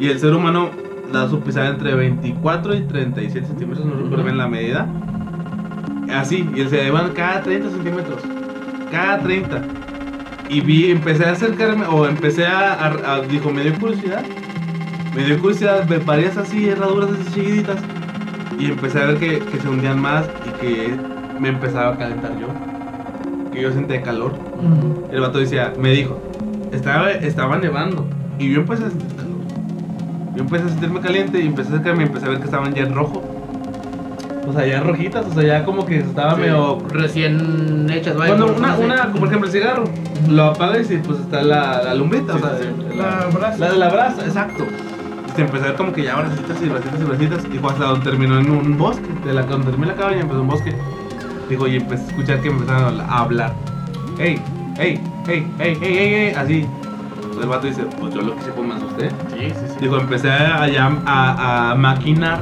[0.00, 0.70] Y el ser humano
[1.12, 4.88] da su pisada entre 24 y 37 centímetros, no recuerdo bien la medida.
[6.12, 8.18] Así, y se iban cada 30 centímetros.
[8.90, 9.62] Cada 30.
[10.48, 14.26] Y vi, empecé a acercarme, o empecé a, a- a- dijo, me dio curiosidad.
[15.12, 17.86] Me dio curiosidad ver varias así, herraduras así chiquititas.
[18.58, 21.04] Y empecé a ver que, que se hundían más y que
[21.38, 22.60] me empezaba a calentar yo.
[23.52, 24.44] Que yo sentía calor.
[25.10, 26.24] El vato decía, me dijo,
[26.70, 28.08] estaba, estaba nevando.
[28.38, 29.46] Y yo empecé a sentir calor.
[30.34, 32.74] Yo empecé a sentirme caliente y empecé a acercarme y empecé a ver que estaban
[32.74, 33.29] ya en rojo.
[34.46, 36.78] O sea, ya rojitas, o sea, ya como que estaba Sí, medio.
[36.90, 38.34] recién hechas, vaya.
[38.36, 39.18] Cuando una, una, así.
[39.18, 39.84] por ejemplo, el cigarro,
[40.28, 42.96] lo apagas y pues está la, la lumbrita, Sí, o sea, sí, sí.
[42.96, 43.58] La brasa.
[43.58, 44.64] la de la brasa, exacto.
[45.28, 47.44] Y se empezó a ver como que ya bracitas y bracitas y bracitas.
[47.52, 49.06] Y fue hasta donde terminó en un bosque.
[49.24, 50.74] De la, donde terminó la cabaña empezó un bosque.
[51.48, 53.52] Dijo, y empecé a escuchar que empezaron a hablar.
[54.18, 54.40] Hey,
[54.78, 56.66] hey, hey, hey, hey, hey, hey, así.
[57.14, 59.08] Entonces el vato dice, pues yo lo que hice fue me asusté.
[59.30, 59.74] Sí, sí, sí.
[59.80, 60.64] Dijo, empecé a,
[61.06, 62.40] a, a maquinar,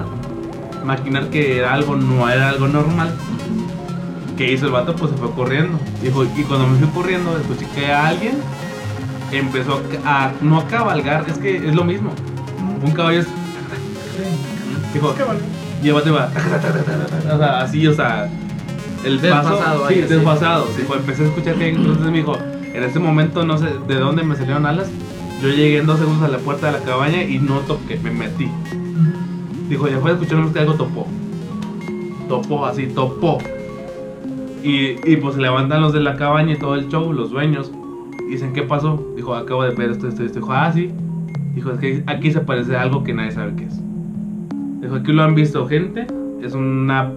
[0.88, 3.14] maquinar que era algo, no era algo normal.
[4.38, 4.96] ¿Qué hizo el vato?
[4.96, 5.79] Pues se fue corriendo.
[6.03, 8.38] Dijo, y cuando me fui corriendo, escuché que alguien
[9.31, 12.11] empezó a, no a cabalgar, es que es lo mismo.
[12.83, 13.27] Un caballo es,
[14.94, 15.14] dijo,
[15.83, 16.31] y el vato iba,
[17.35, 18.31] o sea, así, o sea,
[19.05, 20.14] el paso, Desfasado, sí, vaya, sí.
[20.14, 20.66] desfasado.
[20.77, 24.22] Dijo, empecé a escuchar que entonces me dijo, en ese momento no sé de dónde
[24.22, 24.88] me salieron alas.
[25.42, 28.11] Yo llegué en dos segundos a la puerta de la cabaña y no toqué, me
[28.11, 28.48] metí.
[29.68, 31.07] Dijo, ya fue a escuchar que algo topó.
[32.28, 33.38] Topó, así, topó.
[34.62, 37.72] Y, y pues se levantan los de la cabaña y todo el show, los dueños.
[38.26, 39.02] Y dicen, ¿qué pasó?
[39.16, 40.40] Dijo, acabo de ver esto, esto, esto.
[40.40, 40.90] Dijo, ah, sí.
[41.54, 43.81] Dijo, es que aquí se parece a algo que nadie sabe qué es.
[44.81, 46.07] Dijo, aquí lo han visto gente.
[46.42, 47.12] Es una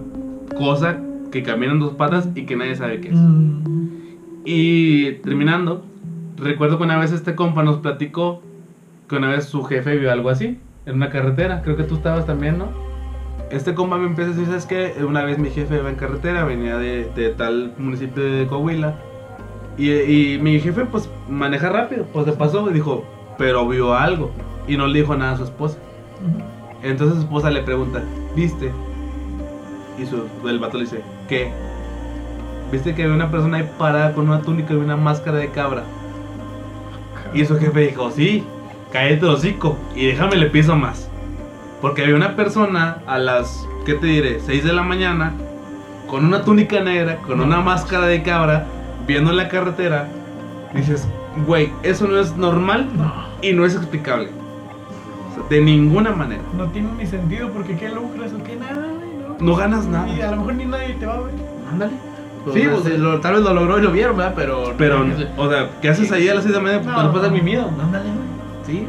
[0.56, 0.98] cosa
[1.30, 3.14] que camina en dos patas y que nadie sabe qué es.
[3.14, 3.62] Mm.
[4.44, 5.84] Y terminando,
[6.36, 8.42] recuerdo que una vez este compa nos platicó
[9.08, 11.62] que una vez su jefe vio algo así, en una carretera.
[11.62, 12.68] Creo que tú estabas también, ¿no?
[13.50, 15.04] Este compa me empieza a decir, ¿sabes qué?
[15.04, 18.94] Una vez mi jefe iba en carretera, venía de, de tal municipio de Coahuila.
[19.76, 22.04] Y, y mi jefe, pues, maneja rápido.
[22.12, 23.04] Pues se pasó y dijo,
[23.38, 24.30] pero vio algo.
[24.66, 25.78] Y no le dijo nada a su esposa.
[26.82, 28.02] Entonces su esposa le pregunta,
[28.34, 28.70] ¿viste?
[29.98, 31.52] Y su, el vato le dice, ¿qué?
[32.70, 35.82] ¿Viste que había una persona ahí parada con una túnica y una máscara de cabra?
[37.34, 38.44] Y su jefe dijo, sí,
[38.92, 41.08] cállate el hocico y déjame le piso más.
[41.80, 44.40] Porque había una persona a las, ¿qué te diré?
[44.40, 45.32] 6 de la mañana,
[46.08, 48.66] con una túnica negra, con una máscara de cabra,
[49.06, 50.08] viendo la carretera.
[50.74, 51.08] Dices,
[51.46, 54.28] güey, eso no es normal No, y no es explicable.
[55.30, 56.42] O sea, de ninguna manera.
[56.56, 60.08] no tiene ni sentido porque qué lucras o qué nada, güey, No ganas nada.
[60.08, 61.34] Y a lo mejor ni nadie te va a ver.
[61.72, 61.92] Ándale.
[62.44, 64.34] Pues, Sí, sea, pues, lo- tal vez lo logró y lo vieron, ¿verdad?
[64.36, 64.74] Pero.
[64.78, 65.04] Pero,
[65.36, 66.82] o sea, ¿qué haces ahí a las 6 de la mañana?
[66.84, 66.92] No.
[66.94, 67.68] Pues no puedes dar mi miedo.
[67.80, 68.31] Ándale, güey.
[68.72, 68.86] Sí,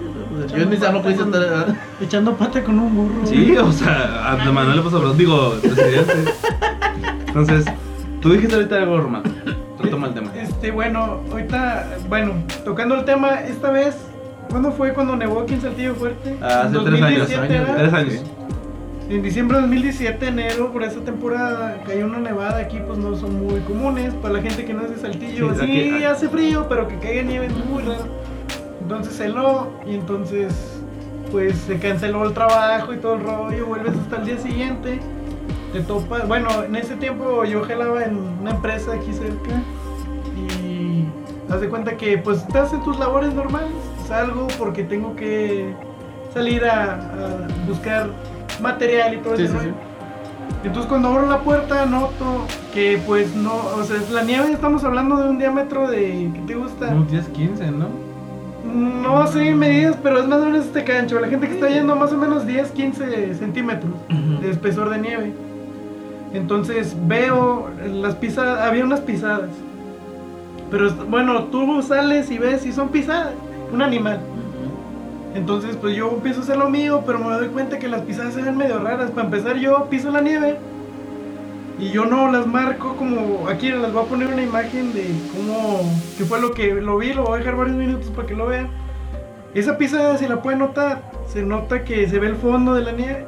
[0.55, 1.75] yo en mi salón quise estar.
[2.01, 3.25] Echando pata con un burro.
[3.25, 6.13] Sí, o sea, a Manuel le pasó, digo, presidente.
[7.27, 7.65] Entonces,
[8.21, 9.23] tú dijiste ahorita algo, Román.
[9.79, 10.31] Retoma el tema.
[10.35, 13.95] Este, bueno, ahorita, bueno, tocando el tema, esta vez,
[14.49, 16.37] ¿cuándo fue cuando nevó aquí en Saltillo Fuerte?
[16.41, 17.19] Hace En tres años.
[17.29, 17.75] 2017, años, ¿verdad?
[17.77, 18.23] Tres años.
[19.09, 23.45] En diciembre de 2017, enero, por esa temporada, cayó una nevada aquí, pues no son
[23.45, 24.13] muy comunes.
[24.15, 26.87] Para la gente que no es de Saltillo, Sí, sí, aquí- aquí- hace frío, pero
[26.87, 28.22] que caiga nieve es muy raro.
[28.83, 30.53] Entonces heló y entonces,
[31.31, 33.65] pues se canceló el trabajo y todo el rollo.
[33.65, 34.99] Vuelves hasta el día siguiente,
[35.71, 36.27] te topas.
[36.27, 39.61] Bueno, en ese tiempo yo gelaba en una empresa aquí cerca
[40.37, 41.05] y
[41.51, 43.71] haz de cuenta que, pues, estás en tus labores normales.
[44.07, 45.73] Salgo porque tengo que
[46.33, 48.09] salir a, a buscar
[48.61, 49.59] material y todo Sí, eso.
[49.59, 49.73] sí, sí.
[50.65, 55.17] Entonces cuando abro la puerta noto que pues no, o sea, la nieve estamos hablando
[55.17, 56.87] de un diámetro de, ¿qué te gusta?
[56.89, 57.87] Unos 10, 15, ¿no?
[58.63, 61.19] No sé medidas, pero es más o menos este cancho.
[61.19, 63.91] La gente que está yendo más o menos 10, 15 centímetros
[64.41, 65.33] de espesor de nieve.
[66.33, 69.49] Entonces veo las pisadas, había unas pisadas.
[70.71, 73.33] Pero bueno, tú sales y ves y son pisadas,
[73.71, 74.19] un animal.
[75.35, 78.33] Entonces, pues yo empiezo a hacer lo mío, pero me doy cuenta que las pisadas
[78.33, 79.11] se ven medio raras.
[79.11, 80.57] Para empezar, yo piso la nieve
[81.79, 83.47] y yo no las marco como.
[83.47, 85.81] Aquí les voy a poner una imagen de cómo.
[86.17, 88.47] que fue lo que lo vi, lo voy a dejar varios minutos para que lo
[88.47, 88.69] vean.
[89.53, 92.91] Esa pisada, si la pueden notar, se nota que se ve el fondo de la
[92.91, 93.27] nieve.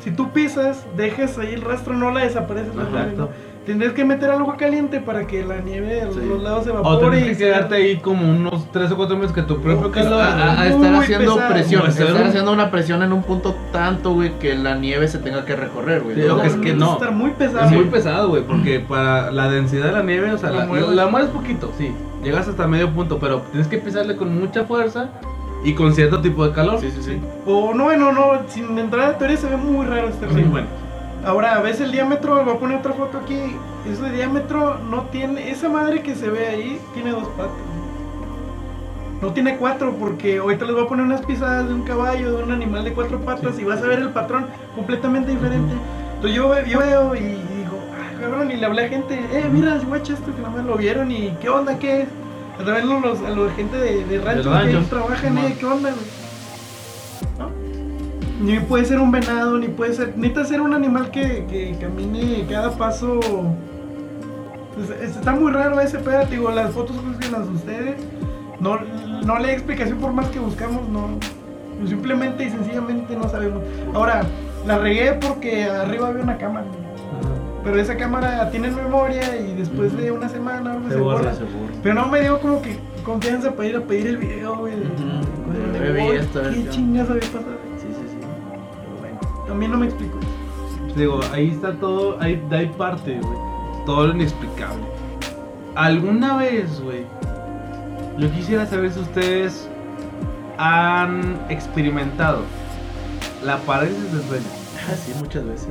[0.00, 3.28] Si tú pisas, dejas ahí el rastro, no la desapareces la.
[3.66, 6.20] Tendrías que meter agua caliente para que la nieve a los Sí.
[6.28, 7.18] dos lados se O evapore.
[7.18, 10.20] tienes y que quedarte ahí como unos 3 o 4 meses que tu propio calor.
[10.20, 11.52] A, a- a Muy estar haciendo pesado.
[11.54, 15.44] presión, estar haciendo una presión en un punto tanto, güey, que la nieve se tenga
[15.44, 16.16] que recorrer, güey.
[16.16, 16.42] Sí, lo ¿no?
[16.42, 16.94] que es que no.
[16.94, 17.64] Estar muy pesado.
[17.66, 20.88] Es muy pesado, güey, porque para la densidad de la nieve, o sea, la, mueves.
[20.88, 21.92] la mueves poquito, sí.
[22.24, 25.08] Llegas hasta medio punto, pero tienes que pisarle con mucha fuerza
[25.64, 26.80] y con cierto tipo de calor.
[26.80, 27.20] Sí, sí, sí.
[27.46, 30.46] O no, bueno, no, sin entrar a teoría se ve muy raro este Sí, rollo.
[30.50, 30.66] bueno.
[31.24, 33.38] Ahora, ves el diámetro, voy a poner otra foto aquí.
[33.88, 37.54] Ese diámetro no tiene, esa madre que se ve ahí tiene dos patas.
[39.20, 42.42] No tiene cuatro porque ahorita les voy a poner unas pisadas de un caballo, de
[42.42, 45.74] un animal de cuatro patas y vas a ver el patrón completamente diferente.
[46.16, 49.48] Entonces yo, ve- yo veo y, digo, ah, cabrón, y le hablé a gente, eh,
[49.52, 52.08] mira, guacha esto que nada más lo vieron y qué onda, qué es.
[52.60, 54.90] A través de los, a la gente de, de ranchos que ahí ranchos.
[54.90, 56.04] trabajan, eh, qué onda, güey.
[57.38, 57.71] ¿No?
[58.42, 60.14] Ni puede ser un venado, ni puede ser.
[60.16, 63.20] Necesita ser un animal que, que camine cada paso.
[64.74, 66.96] Pues, es- está muy raro ese pedo, digo, las fotos
[67.30, 67.96] las de ustedes.
[68.60, 68.78] No,
[69.24, 71.18] no le explicación por más que buscamos, no.
[71.86, 73.62] Simplemente y sencillamente no sabemos.
[73.94, 74.22] Ahora,
[74.66, 76.66] la regué porque arriba había una cámara.
[77.64, 81.32] Pero esa cámara tiene memoria y después de una semana Se borra.
[81.82, 84.74] Pero no me dio como que confianza para ir a pedir el video, güey.
[84.74, 84.84] Ujú.
[85.44, 87.61] Cuando Yo vi voy, esto, a ver ¿Qué qué chingas había pasado?
[89.52, 90.18] También no me explico.
[90.96, 93.38] Digo, ahí está todo, ahí, de ahí parte, güey.
[93.84, 94.82] Todo lo inexplicable.
[95.74, 97.04] ¿Alguna vez, güey?
[98.18, 99.68] Yo quisiera saber si ustedes
[100.58, 102.40] han experimentado
[103.44, 104.44] la parálisis del sueño.
[104.90, 105.68] Ah, sí, muchas veces.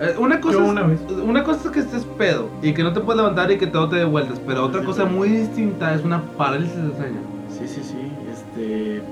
[0.00, 1.00] Eh, Una cosa, es, una vez.
[1.24, 3.88] una cosa es que estés pedo y que no te puedes levantar y que todo
[3.88, 5.08] te dé vueltas, pero otra Sí, cosa sí.
[5.14, 7.20] muy distinta es una parálisis del sueño.
[7.48, 8.12] Sí, sí, sí.
[8.30, 9.02] Este.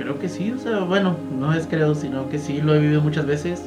[0.00, 3.02] Creo que sí, o sea, bueno, no es creo, sino que sí lo he vivido
[3.02, 3.62] muchas veces.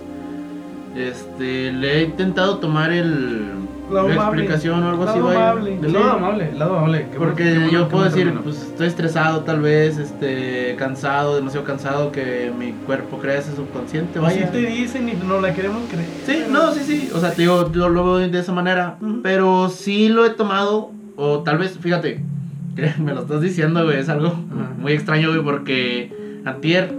[0.96, 3.48] Este, le he intentado tomar el
[3.92, 4.42] Lado la amable.
[4.44, 5.38] explicación o algo así, Lado güey.
[5.38, 5.78] amable.
[5.84, 5.92] Sí.
[5.92, 7.08] lado amable, el lado amable.
[7.12, 8.42] qué Porque bueno, yo bueno, puedo decir, bueno.
[8.42, 14.20] pues estoy estresado tal vez, este, cansado, demasiado cansado que mi cuerpo crea ese subconsciente,
[14.20, 14.52] Así vaya.
[14.52, 16.08] te dicen y no la queremos creer.
[16.26, 17.10] Sí, no, sí, sí.
[17.14, 18.98] O sea, te digo, yo lo veo de esa manera.
[19.02, 19.22] Ujú.
[19.24, 20.92] Pero sí lo he tomado.
[21.16, 22.24] O tal vez, fíjate,
[23.00, 23.98] me lo estás diciendo, güey.
[24.00, 24.72] Es algo Ajá.
[24.80, 25.44] muy extraño, güey.
[25.44, 26.92] Porque antier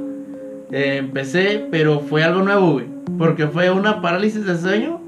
[0.73, 2.87] eh, empecé, pero fue algo nuevo, güey.
[3.19, 5.01] Porque fue una parálisis de sueño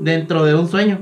[0.00, 0.98] dentro de un sueño.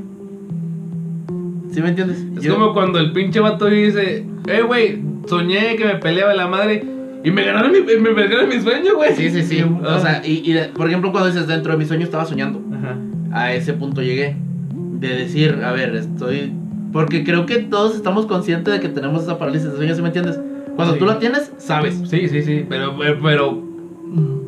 [1.73, 2.19] ¿Sí me entiendes?
[2.37, 6.47] Es Yo- como cuando el pinche vato dice, eh, güey, soñé que me peleaba la
[6.47, 6.85] madre
[7.25, 9.15] y me ganaron mi, me ganaron mi sueño, güey.
[9.15, 9.63] Sí, sí, sí.
[9.63, 12.61] O sea, y, y por ejemplo, cuando dices dentro de mi sueño estaba soñando.
[12.77, 12.97] Ajá.
[13.33, 14.37] a ese punto llegué.
[15.01, 16.53] De decir, a ver, estoy.
[16.93, 20.09] Porque creo que todos estamos conscientes de que tenemos esa parálisis de sueño, ¿sí me
[20.09, 20.39] entiendes?
[20.77, 20.99] Cuando Sí.
[21.01, 22.01] tú la tienes, sabes.
[22.09, 23.63] Sí, sí, sí, pero, pero, pero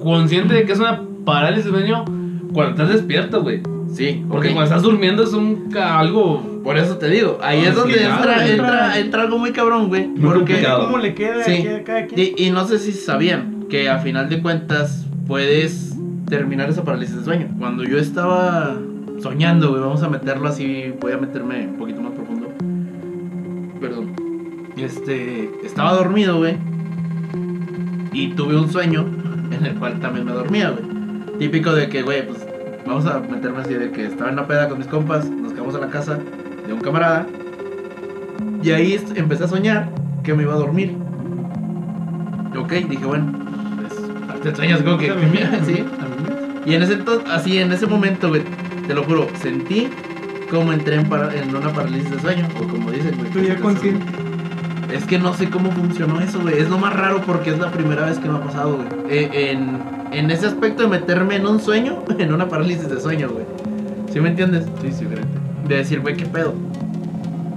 [0.02, 2.04] consciente de que es una parálisis de sueño
[2.52, 3.60] cuando estás despierto, güey.
[3.92, 4.54] Sí, Porque ok.
[4.54, 6.42] cuando estás durmiendo es un ca- algo...
[6.64, 10.08] Por eso te digo, ahí es donde entra, entra- entra, entra algo muy cabrón, güey.
[10.08, 10.38] Muy Porque.
[10.54, 10.86] complicado.
[10.86, 11.64] ¿Cómo le queda Sí.
[11.68, 12.32] a cada quien?
[12.36, 15.94] Y, y no sé si sabían que a final de cuentas puedes
[16.28, 17.48] terminar esa parálisis de sueño.
[17.58, 18.76] Cuando yo estaba
[19.22, 22.48] soñando, güey, vamos a meterlo así, voy a meterme un poquito más profundo.
[23.80, 24.12] Perdón.
[24.76, 26.56] Este, estaba dormido, güey.
[28.12, 29.04] Y tuve un sueño
[29.50, 30.84] en el cual también me dormía, güey.
[31.38, 32.46] Típico de que, güey, pues
[32.86, 35.74] vamos a meterme así de que estaba en la peda con mis compas, nos quedamos
[35.74, 36.18] a la casa
[36.66, 37.26] de un camarada.
[38.62, 39.90] Y ahí empecé a soñar
[40.22, 40.96] que me iba a dormir.
[42.56, 43.32] Ok, dije, bueno,
[44.42, 45.08] pues sueño es como que,
[45.66, 45.84] sí.
[46.66, 48.42] Y en ese entonces, así en ese momento, güey,
[48.86, 49.88] te lo juro, sentí
[50.50, 53.30] como entré en, para- en una parálisis de sueño, o como dicen, güey.
[53.32, 54.04] Tú ya consciente.
[54.92, 56.58] Es que no sé cómo funcionó eso, güey.
[56.58, 58.88] Es lo más raro porque es la primera vez que me ha pasado, güey.
[59.08, 59.80] Eh, en,
[60.12, 63.44] en ese aspecto de meterme en un sueño, en una parálisis de sueño, güey.
[64.12, 64.66] ¿Sí me entiendes?
[64.80, 65.26] Sí, sí, fíjate.
[65.66, 66.54] de decir, güey, ¿qué pedo?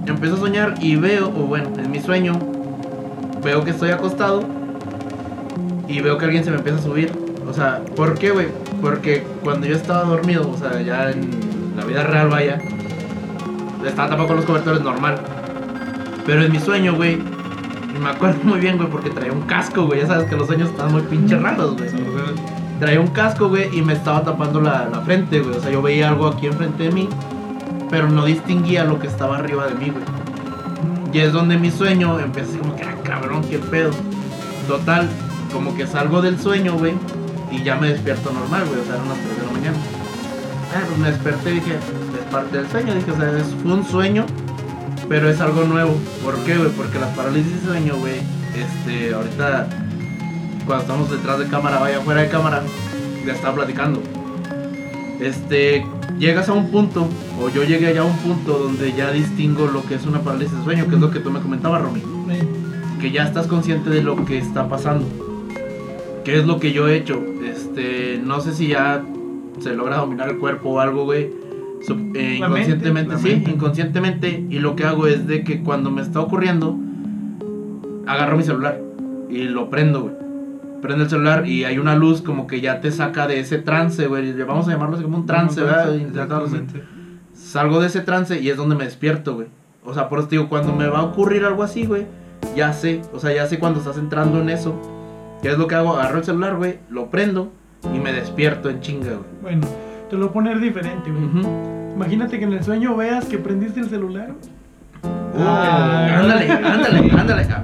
[0.06, 2.32] Empiezo a soñar y veo, o bueno, en mi sueño,
[3.44, 4.42] veo que estoy acostado
[5.86, 7.12] y veo que alguien se me empieza a subir.
[7.48, 8.48] O sea, ¿por qué, güey?
[8.82, 11.30] Porque cuando yo estaba dormido, o sea, ya en
[11.76, 12.58] la vida real, vaya,
[13.86, 15.18] estaba tapado con los cobertores normal.
[16.28, 17.16] Pero en mi sueño, güey,
[18.02, 20.00] me acuerdo muy bien, güey, porque traía un casco, güey.
[20.00, 21.88] Ya sabes que los sueños están muy pinches raros, güey.
[22.78, 25.56] Traía un casco, güey, y me estaba tapando la, la frente, güey.
[25.56, 27.08] O sea, yo veía algo aquí enfrente de mí,
[27.88, 30.04] pero no distinguía lo que estaba arriba de mí, güey.
[31.14, 33.92] Y es donde mi sueño empieza así como que, ah, cabrón, qué pedo.
[34.66, 35.08] Total,
[35.50, 36.92] como que salgo del sueño, güey,
[37.50, 38.78] y ya me despierto normal, güey.
[38.78, 39.76] O sea, eran las 3 de la mañana.
[40.76, 42.94] Ah, pues me desperté y dije, es parte del sueño.
[42.94, 44.26] Dije, o sea, es, fue un sueño,
[45.08, 45.96] pero es algo nuevo.
[46.22, 46.70] ¿Por qué, güey?
[46.70, 48.20] Porque las parálisis de sueño, güey,
[48.56, 49.68] este, ahorita,
[50.66, 52.62] cuando estamos detrás de cámara, vaya fuera de cámara,
[53.26, 54.02] ya estaba platicando.
[55.20, 55.84] Este,
[56.18, 57.08] llegas a un punto,
[57.40, 60.56] o yo llegué ya a un punto donde ya distingo lo que es una parálisis
[60.58, 62.02] de sueño, que es lo que tú me comentabas, Romy.
[63.00, 65.06] Que ya estás consciente de lo que está pasando.
[66.24, 67.22] ¿Qué es lo que yo he hecho?
[67.44, 69.04] Este, no sé si ya
[69.60, 71.30] se logra dominar el cuerpo o algo, güey.
[71.88, 73.50] Eh, mente, inconscientemente, sí, mente.
[73.50, 74.46] inconscientemente.
[74.50, 76.76] Y lo que hago es de que cuando me está ocurriendo,
[78.06, 78.80] agarro mi celular
[79.28, 80.14] y lo prendo, güey.
[80.82, 84.06] Prendo el celular y hay una luz como que ya te saca de ese trance,
[84.06, 84.32] güey.
[84.44, 85.60] Vamos a llamarlo así como un trance.
[87.32, 89.48] Salgo de ese trance y es donde me despierto, güey.
[89.84, 92.06] O sea, por eso te digo, cuando me va a ocurrir algo así, güey,
[92.54, 93.00] ya sé.
[93.12, 94.78] O sea, ya sé cuando estás entrando en eso.
[95.42, 95.94] ¿Qué es lo que hago?
[95.94, 97.52] Agarro el celular, güey, lo prendo
[97.94, 99.20] y me despierto en chinga, güey.
[99.40, 99.66] Bueno,
[100.08, 101.44] te lo voy a poner diferente, güey.
[101.94, 104.30] Imagínate que en el sueño veas que prendiste el celular.
[105.38, 107.46] Ah, ándale, ándale, ándale.
[107.50, 107.62] Ah,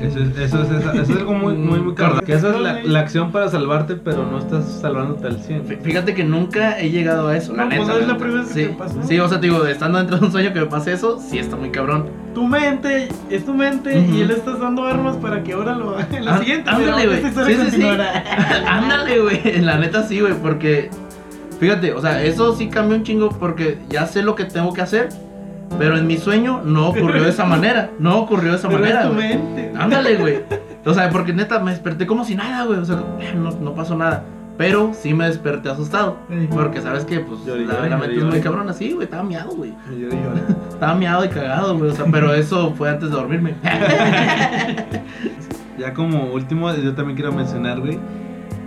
[0.00, 2.20] Eso es, eso es, eso es algo muy, muy, muy caro.
[2.20, 5.64] Que esa es la, la acción para salvarte, pero no estás salvándote al 100.
[5.66, 7.92] fí- Fíjate que nunca he llegado a eso, la No, pues neta.
[7.94, 9.02] no es la primera vez sí, que te pasó.
[9.02, 11.38] Sí, o sea, te digo, estando dentro de un sueño que me pase eso, sí
[11.38, 12.06] está muy cabrón.
[12.34, 16.06] Tu mente es tu mente y le estás dando armas para que ahora lo haga
[16.12, 16.68] en la Ah, siguiente.
[16.70, 17.22] ándale, güey.
[17.22, 17.82] Sí, sí, sí.
[18.66, 19.60] Ándale, güey.
[19.62, 20.34] La neta sí, güey.
[20.34, 20.90] Porque,
[21.58, 24.82] fíjate, o sea, eso sí cambió un chingo porque ya sé lo que tengo que
[24.82, 25.08] hacer.
[25.78, 27.90] Pero en mi sueño no ocurrió de esa manera.
[27.98, 29.02] No ocurrió de esa Pero manera.
[29.02, 29.28] es tu güey.
[29.36, 29.72] mente.
[29.78, 30.40] Ándale, güey.
[30.86, 32.78] O sea, porque neta me desperté como si nada, güey.
[32.78, 33.02] O sea,
[33.36, 34.22] no, no pasó nada.
[34.56, 36.18] Pero sí me desperté asustado.
[36.30, 36.46] Sí.
[36.48, 38.40] Porque sabes que, pues, Lloré, la, lloré, la mente lloré, es muy lloré.
[38.42, 39.04] cabrón así, güey.
[39.06, 39.74] Estaba miado, güey.
[40.68, 41.90] Estaba miado y cagado, güey.
[41.90, 43.54] O sea, pero eso fue antes de dormirme.
[45.78, 47.98] Ya como último, yo también quiero mencionar, güey,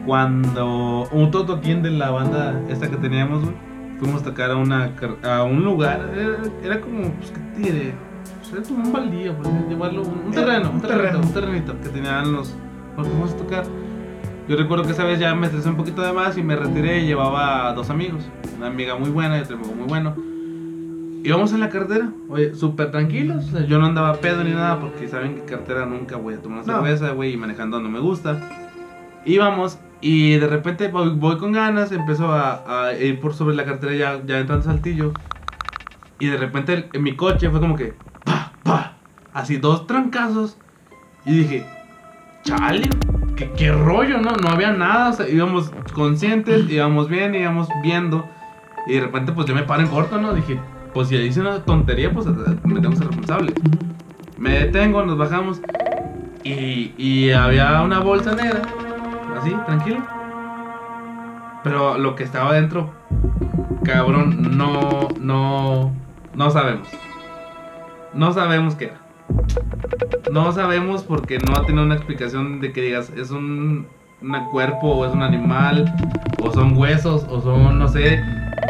[0.09, 3.55] cuando un totoquín de la banda esta que teníamos, güey,
[3.99, 4.91] fuimos a tocar a, una,
[5.23, 7.93] a un lugar, era, era como, pues, ¿qué diré?
[8.39, 11.79] Pues, era como un baldío, por así llamarlo, un, un terreno, un terreno, un terrenito
[11.79, 12.55] que tenían los,
[12.97, 13.63] los que fuimos a tocar.
[14.47, 17.01] Yo recuerdo que esa vez ya me estresé un poquito de más y me retiré
[17.03, 18.27] y llevaba a dos amigos.
[18.57, 20.15] Una amiga muy buena y otro amigo muy bueno.
[21.23, 23.45] Íbamos en la carretera, oye, súper tranquilos.
[23.45, 26.41] o sea, yo no andaba pedo ni nada porque saben que carretera nunca voy a
[26.41, 26.81] tomar una No.
[26.83, 28.39] cerveza, güey, y manejando no me gusta.
[29.23, 33.65] Íbamos y de repente voy, voy con ganas, empezó a, a ir por sobre la
[33.65, 35.13] carretera ya, ya entrando Saltillo.
[36.19, 38.97] Y de repente el- en mi coche fue como que, pa, pa,
[39.33, 40.57] así dos trancazos.
[41.25, 41.65] Y dije,
[42.43, 42.89] chale,
[43.35, 44.31] ¿qué, qué rollo, ¿no?
[44.31, 48.27] No había nada, o sea, íbamos conscientes, íbamos bien, íbamos viendo.
[48.87, 50.33] Y de repente, pues yo me paro en corto, ¿no?
[50.33, 50.59] Dije,
[50.93, 52.25] pues si hice una tontería, pues
[52.63, 53.53] me tengo que ser responsable.
[54.37, 55.61] Me detengo, nos bajamos.
[56.43, 58.61] Y, y había una bolsa negra,
[59.39, 60.03] así, tranquilo.
[61.63, 62.91] Pero lo que estaba dentro,
[63.83, 65.91] cabrón, no, no,
[66.33, 66.87] no sabemos.
[68.13, 68.99] No sabemos qué era.
[70.31, 73.87] No sabemos porque no ha tenido una explicación de que digas, es un,
[74.21, 75.93] un cuerpo o es un animal,
[76.41, 78.23] o son huesos, o son, no sé,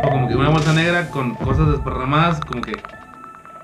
[0.03, 2.73] o como que una bolsa negra con cosas desparramadas, como que,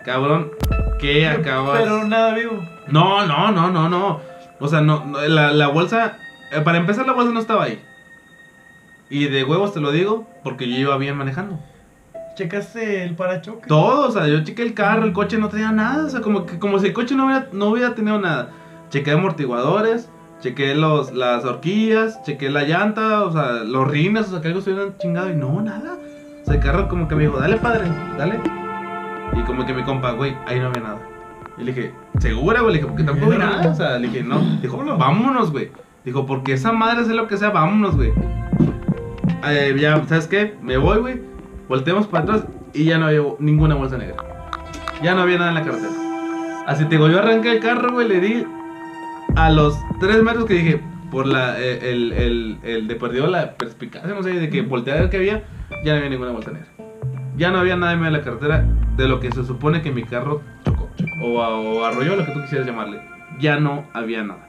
[0.04, 0.52] cabrón,
[1.00, 1.82] ¿qué acabas?
[1.82, 2.64] Pero nada vivo.
[2.88, 4.20] No, no, no, no, no.
[4.60, 6.18] O sea, no, no, la, la bolsa,
[6.56, 7.82] eh, para empezar la bolsa no estaba ahí.
[9.10, 11.60] Y de huevos te lo digo, porque yo iba bien manejando.
[12.36, 13.68] Checaste el parachoques.
[13.68, 16.46] Todo, o sea, yo chequé el carro, el coche no tenía nada, o sea, como
[16.46, 18.50] que como si el coche no hubiera, no hubiera tenido nada.
[18.90, 20.10] Chequé amortiguadores,
[20.42, 24.60] chequé los, las horquillas, chequé la llanta, o sea, los rines, o sea, que algo
[24.60, 25.98] estuvieran chingado y no, nada.
[26.42, 27.86] O sea, el carro como que me dijo, dale padre,
[28.18, 28.40] dale.
[29.34, 31.00] Y como que mi compa, güey, ahí no había nada.
[31.58, 32.74] Y le dije, ¿segura, güey?
[32.74, 33.72] Le dije, porque tampoco vi nada.
[33.72, 34.40] O sea, le dije, no.
[34.62, 35.72] Dijo, vámonos, güey.
[36.06, 38.14] Dijo, porque esa madre sea lo que sea, vámonos, güey.
[39.48, 40.56] Eh, ya, ¿sabes qué?
[40.62, 41.22] Me voy, güey.
[41.68, 44.18] Volteamos para atrás y ya no había ninguna bolsa negra.
[45.02, 45.94] Ya no había nada en la carretera.
[46.68, 48.46] Así te digo, yo arranqué el carro, güey, le di
[49.36, 50.82] a los tres metros que dije,
[51.12, 54.94] por la, eh, el, el, el de perdido la perspicacia, no sé, de que volteé
[54.94, 55.44] a ver había,
[55.84, 56.68] ya no había ninguna bolsa negra.
[57.38, 59.92] Ya no había nada en medio de la carretera de lo que se supone que
[59.92, 60.90] mi carro chocó.
[61.22, 63.02] O, o arrolló, lo que tú quisieras llamarle.
[63.40, 64.45] Ya no había nada.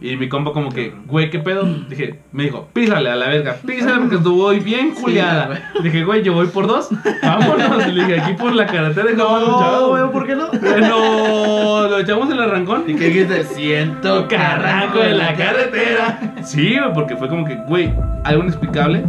[0.00, 1.64] Y mi compa como que, güey, ¿qué pedo?
[1.88, 5.72] Dije, me dijo, písale a la verga, písale porque estuvo bien Sí, culiada.
[5.82, 6.88] Dije, güey, yo voy por dos,
[7.22, 7.84] vámonos.
[7.88, 10.48] Le dije, aquí por la carretera No, güey, ¿por qué no?
[10.52, 12.84] No, lo echamos en el arrancón.
[12.86, 13.42] ¿Y qué dijiste?
[13.44, 16.20] Siento que arranco de la carretera.
[16.44, 17.92] Sí, güey, porque fue como que, güey,
[18.24, 19.04] algo inexplicable.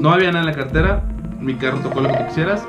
[0.00, 1.02] No había nada en la carretera.
[1.40, 2.66] Mi carro tocó lo que tú quisieras.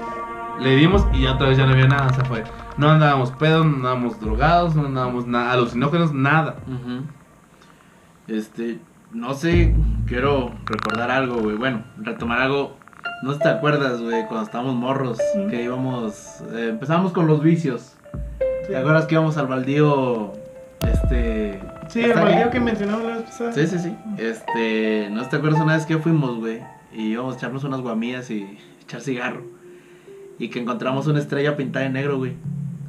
[0.60, 2.12] Le dimos y ya otra vez ya no había nada.
[2.14, 2.44] Se fue.
[2.78, 6.56] No andábamos pedos, no andábamos drogados, no andábamos nada, alucinógenos, nada.
[6.68, 7.04] Ujú.
[8.28, 8.80] Este,
[9.14, 9.74] no sé,
[10.06, 11.56] quiero recordar algo, güey.
[11.56, 12.78] Bueno, retomar algo.
[13.24, 15.48] No te acuerdas, güey, cuando estábamos morros, Mm.
[15.50, 17.96] que íbamos, eh, empezamos con los vicios.
[18.42, 18.68] Sí.
[18.74, 20.34] ¿Te acuerdas que íbamos al baldío,
[20.82, 21.60] este...
[21.88, 23.54] Sí, el baldío que mencionamos la vez pasada.
[23.54, 23.96] Sí, sí, sí.
[24.18, 26.60] Este, no te acuerdas una vez que fuimos, güey,
[26.94, 29.44] y íbamos a echarnos unas guamillas y echar cigarro.
[30.38, 32.34] Y que encontramos una estrella pintada en negro, güey.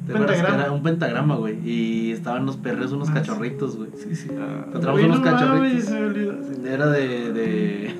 [0.09, 0.63] ¿Te acuerdas que Pentagrama.
[0.63, 1.59] era un pentagrama, güey?
[1.69, 3.89] Y estaban los perros, unos Ah, cachorritos, güey.
[3.95, 4.29] Sí, sí.
[4.31, 6.65] Encontramos Güey, unos no mames, cachorritos.
[6.65, 7.95] Era de, de...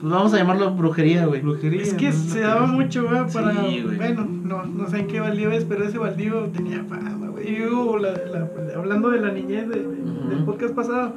[0.00, 1.40] Pues vamos a llamarlo brujería, güey.
[1.40, 1.80] Brujería.
[1.82, 2.12] Es que ¿no?
[2.12, 3.52] se daba mucho, güey, para.
[3.64, 3.96] Sí, güey.
[3.96, 7.56] Bueno, no, no sé en qué baldío es, pero ese baldío tenía fama, güey.
[7.56, 10.28] Y hubo la- la- hablando de la niñez de- de- Ujú.
[10.28, 11.14] del podcast pasado.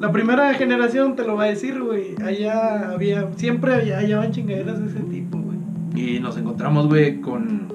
[0.00, 2.14] La primera generación te lo va a decir, güey.
[2.22, 5.56] Allá había, siempre había, hallaban chingaderas de ese tipo, güey.
[5.94, 7.72] Y nos encontramos, güey, con...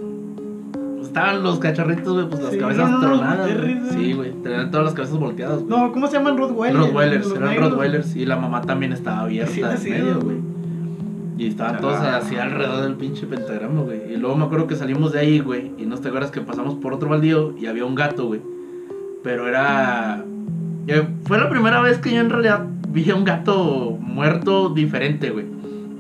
[1.08, 3.50] estaban los cachorritos, güey, pues las Sí, cabezas no, tronadas.
[3.92, 4.32] Sí, güey.
[4.44, 5.70] Tenían todas las cabezas volteadas, güey.
[5.70, 6.86] No, ¿cómo se llaman Rottweilers?
[6.86, 7.70] Rottweilers, eran negros.
[7.72, 8.16] Rottweilers.
[8.16, 10.38] Y la mamá también estaba abierta Sí, en medio, güey.
[11.40, 11.80] Y estaban Ah.
[11.80, 14.14] todos así alrededor del pinche pentagrama, güey.
[14.14, 15.72] Y luego me acuerdo que salimos de ahí, güey.
[15.78, 18.42] Y no te acuerdas que pasamos por otro baldío y había un gato, güey.
[19.24, 20.24] Pero era.
[20.88, 25.30] eh, Fue la primera vez que yo en realidad vi a un gato muerto diferente,
[25.30, 25.46] güey.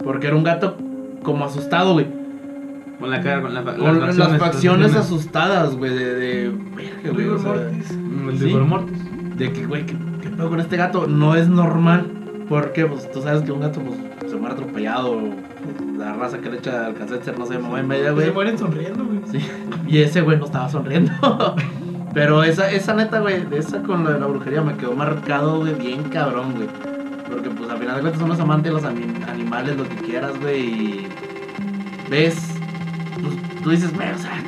[0.03, 0.75] Porque era un gato
[1.21, 2.07] como asustado, güey.
[2.99, 5.93] Con la cara, con la, Con las facciones, facciones asustadas, güey.
[5.93, 6.15] De.
[6.15, 7.91] de verga, güey, o Rigor sea, mortis.
[7.97, 8.53] Mm, El Sí.
[8.55, 9.37] mortis.
[9.37, 11.05] de que, güey, ¿qué, qué pedo con este gato?
[11.07, 12.11] No es normal.
[12.49, 15.19] Porque, pues, tú sabes que un gato, pues, se muere atropellado.
[15.19, 18.27] pues, la raza que le echa al cáncer, no sé, mamá y media, güey.
[18.27, 19.19] se mueren sonriendo, güey.
[19.31, 19.45] Sí.
[19.87, 21.11] Y ese, güey, no estaba sonriendo.
[22.13, 25.59] Pero esa, esa neta, güey, de esa con lo de la brujería me quedó marcado,
[25.59, 26.67] güey, bien cabrón, güey.
[27.29, 30.39] Porque, pues, al final de cuentas somos amantes de los ani- animales, lo que quieras,
[30.41, 31.07] güey, y
[32.09, 32.56] ves,
[33.21, 34.43] pues, tú dices, güey, o sea,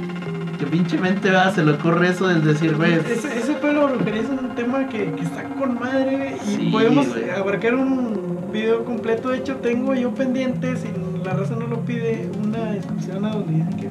[0.58, 1.54] que pinche mente, ¿verdad?
[1.54, 4.88] Se le ocurre eso del decir, güey, Ese, ese pedo de brujería es un tema
[4.88, 6.38] que, que está con madre.
[6.46, 7.08] Y Sí, podemos
[7.38, 9.30] abarcar un video completo.
[9.30, 10.88] De hecho, tengo yo pendiente, si
[11.24, 13.88] la raza no lo pide, una excursión a donde dicen que.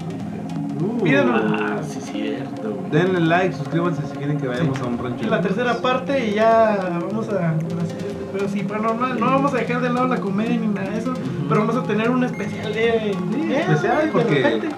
[0.80, 1.02] Uh.
[1.26, 2.70] Ah, sí, cierto.
[2.72, 2.90] güey.
[2.90, 5.28] Denle like, suscríbanse si quieren que vayamos a un rancho.
[5.28, 9.56] La tercera parte y ya vamos a hacer este, pero sí, paranormal, no vamos a
[9.58, 11.07] dejar de lado la comedia ni nada de eso,
[11.48, 13.16] pero vamos a tener un especial de, eh,
[13.60, 14.68] especial, de porque repente.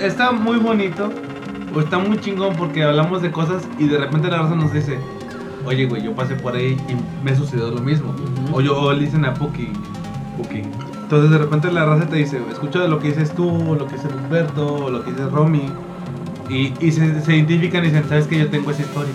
[0.00, 1.10] está muy bonito
[1.74, 4.98] o está muy chingón porque hablamos de cosas y de repente la raza nos dice,
[5.64, 8.14] oye, güey, yo pasé por ahí y me sucedió lo mismo.
[8.52, 9.68] O yo o le dicen a Puki,
[10.36, 10.62] Puki.
[11.02, 14.08] Entonces de repente la raza te dice, escucha lo que dices tú, lo que dice
[14.08, 15.70] Roberto, lo que dice Romy.
[16.48, 19.12] Y, y se, se identifican y dicen, ¿sabes que Yo tengo esa historia.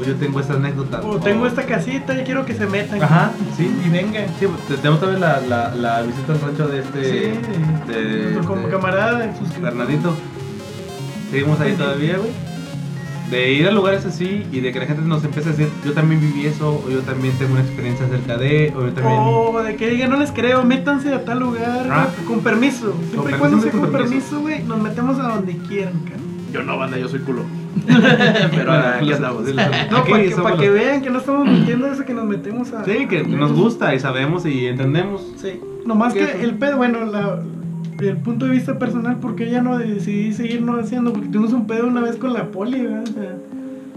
[0.00, 1.00] O yo tengo esta anécdota.
[1.02, 3.02] O tengo esta casita y quiero que se metan.
[3.02, 3.68] Ajá, sí.
[3.84, 4.26] Y vengan.
[4.38, 7.02] Sí, te- tenemos todavía la, la, la visita al rancho de este...
[7.04, 9.60] Sí, de- nuestro como de- camarada, de.
[9.60, 10.14] Bernardito.
[11.30, 11.76] Seguimos ahí Sí.
[11.78, 12.30] todavía, güey.
[13.30, 15.92] De ir a lugares así y de que la gente nos empiece a decir, yo
[15.92, 19.16] también viví eso, o yo también tengo una experiencia acerca de, o yo también...
[19.20, 22.08] O de que digan, no les creo, métanse a tal lugar, Ah.
[22.14, 22.94] güey, con permiso.
[23.10, 26.16] Siempre y cuando sea con permiso, güey, nos metemos a donde quieran, cara.
[26.54, 27.42] Yo no, banda, yo soy culo.
[28.50, 29.44] Pero aquí andamos.
[29.90, 32.84] No, para que, pa' vean que no estamos mintiendo eso que nos metemos a...
[32.84, 35.26] Sí, que nos gusta y sabemos y entendemos.
[35.36, 35.60] Sí.
[35.86, 37.40] Nomás ¿Qué que el pedo, bueno, la,
[38.00, 41.12] el punto de vista personal, porque ya no decidí seguirlo haciendo?
[41.12, 43.04] Porque tuvimos un pedo una vez con la poli, ¿verdad?
[43.04, 43.36] O sea,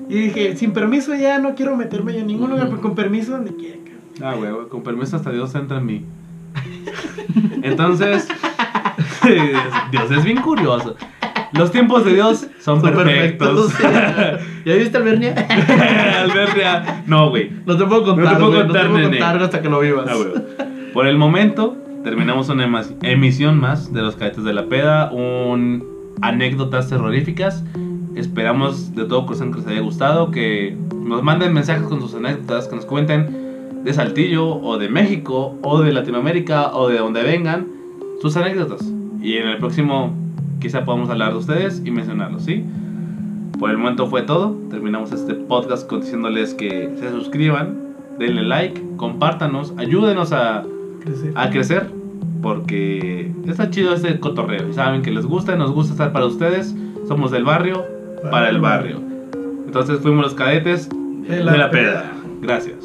[0.10, 3.32] y dije, sin permiso ya no quiero meterme yo en ningún lugar, pero con permiso
[3.32, 3.78] donde quiera.
[4.22, 6.06] Ah, güey, con permiso hasta Dios entra en mí.
[7.64, 8.28] Entonces,
[9.92, 10.96] Dios es bien curioso.
[11.54, 13.74] Los tiempos de Dios son, Son perfectos.
[13.74, 14.48] perfectos.
[14.66, 15.34] ¿Ya viste al Bernia?
[16.22, 17.52] Albertia, no, güey.
[17.66, 19.80] No te puedo contar, No te puedo contar, no te puedo contar hasta que lo
[19.80, 20.08] vivas.
[20.10, 20.16] Ah.
[20.94, 22.70] Por el momento, terminamos una
[23.02, 25.12] emisión más de los cadetes de la peda.
[25.12, 25.84] Un
[26.22, 27.64] anécdotas terroríficas.
[28.16, 30.32] Esperamos de todo corazón que les haya gustado.
[30.32, 32.68] Que nos manden mensajes con sus anécdotas.
[32.68, 37.68] Que nos cuenten de Saltillo, o de México, o de Latinoamérica, o de donde vengan.
[38.22, 38.82] Sus anécdotas.
[39.22, 40.16] Y en el próximo,
[40.62, 42.64] quizá podamos hablar de ustedes y mencionarlos, ¿sí?
[43.60, 44.56] Por el momento fue todo.
[44.70, 47.76] Terminamos este podcast con- diciéndoles que se suscriban,
[48.18, 50.64] denle like, compártanos, ayúdenos a,
[51.04, 51.34] Crecer.
[51.36, 51.90] a crecer.
[52.42, 54.74] Porque está chido este cotorreo.
[54.74, 56.76] Saben que les gusta, nos gusta estar para ustedes.
[57.08, 57.86] Somos del barrio,
[58.32, 59.00] para el barrio.
[59.66, 62.12] Entonces fuimos los cadetes de la peda.
[62.42, 62.78] Gracias.